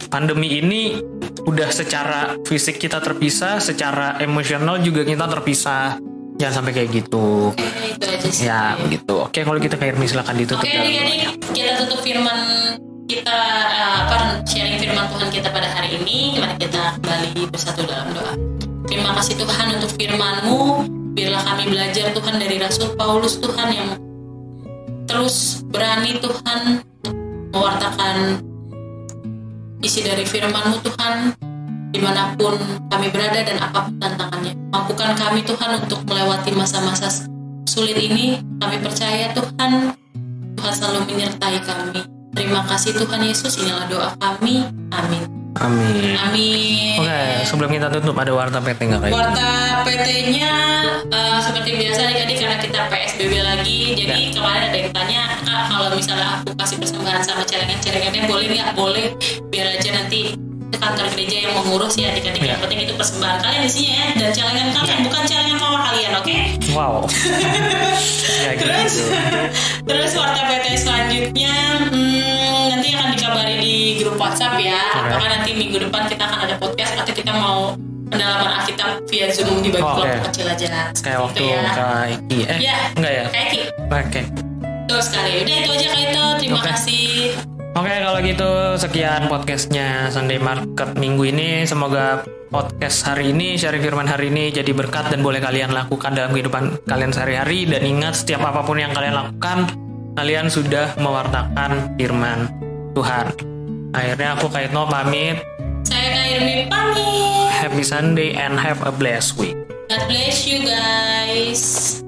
[0.07, 1.03] pandemi ini
[1.43, 5.99] udah secara fisik kita terpisah, secara emosional juga kita terpisah.
[6.37, 7.49] Jangan sampai kayak gitu.
[7.49, 7.65] Oke,
[7.97, 9.25] itu aja sih Ya begitu.
[9.25, 10.61] Oke kalau kita kayak silakan ditutup.
[10.61, 12.37] Oke adik-adik, kita tutup firman
[13.07, 13.39] kita
[13.71, 16.43] eh, apa sharing firman Tuhan kita pada hari ini.
[16.43, 18.35] Mari kita kembali bersatu dalam doa.
[18.87, 20.59] Terima kasih Tuhan untuk firman-Mu.
[21.15, 23.89] Biarlah kami belajar Tuhan dari Rasul Paulus Tuhan yang
[25.07, 26.83] terus berani Tuhan
[27.55, 28.43] mewartakan
[29.81, 31.31] isi dari firman-Mu Tuhan
[31.95, 32.59] di mana pun
[32.91, 34.53] kami berada dan apa pun tantangannya.
[34.67, 37.23] Mampukan kami Tuhan untuk melewati masa-masa
[37.63, 38.43] sulit ini.
[38.59, 39.95] Kami percaya Tuhan,
[40.59, 42.16] Tuhan selalu menyertai kami.
[42.37, 44.69] Terima kasih Tuhan Yesus, inilah doa kami.
[44.93, 45.23] Amin.
[45.57, 46.13] Amin.
[46.15, 47.01] Amin.
[47.01, 49.13] Oke sebelum kita tutup ada warta PT nggak kayak?
[49.13, 49.49] Warta
[49.83, 50.53] PT-nya
[51.09, 53.79] eh, seperti biasa adik-adik karena kita PSBB lagi.
[53.97, 54.33] Jadi Ya.
[54.37, 58.69] kemarin ada yang tanya, Kak kalau misalnya aku kasih persembahan sama celengan-celengannya boleh nggak?
[58.77, 59.07] Boleh.
[59.49, 60.37] Biar aja nanti
[60.69, 62.43] kantor gereja yang mengurus ya adik-adik.
[62.43, 62.53] Ya.
[62.53, 66.35] Yang penting itu persembahan kalian isinya ya dan celengan kalian bukan celengan mama kalian, oke?
[66.75, 66.95] Wow.
[68.43, 68.93] ya Terus,
[69.83, 71.53] terus warta PT selanjutnya
[71.87, 74.77] hmm, nanti akan dikabari di grup WhatsApp ya.
[74.93, 74.99] Oke.
[75.09, 77.73] Apakah nanti minggu depan kita akan ada podcast atau kita mau
[78.07, 80.03] pendalaman Alkitab via Zoom di bagi Oh, oke.
[80.03, 80.67] kelompok kecil aja.
[80.95, 81.61] Kayak waktu Gitu ya.
[81.71, 82.39] Kak Iki.
[82.45, 82.75] Eh Ya.
[82.93, 83.23] enggak ya?
[83.31, 83.59] Kayak Ki.
[83.83, 84.21] Oke.
[84.87, 85.31] Betul sekali.
[85.43, 86.31] Udah itu aja Kak.
[86.39, 86.69] Terima Oke.
[86.71, 87.06] kasih.
[87.77, 94.09] Oke kalau gitu sekian podcastnya Sunday Market minggu ini semoga podcast hari ini sharing firman
[94.09, 98.49] hari ini jadi berkat dan boleh kalian lakukan dalam kehidupan kalian sehari-hari dan ingat setiap
[98.49, 99.69] apa pun yang kalian lakukan
[100.17, 102.49] kalian sudah mewartakan firman
[102.97, 103.29] Tuhan.
[103.93, 105.37] Akhirnya aku Kaitno pamit.
[105.85, 107.53] Saya Irmi pamit.
[107.61, 109.53] Happy Sunday and have a blessed week.
[109.85, 112.01] God bless you guys.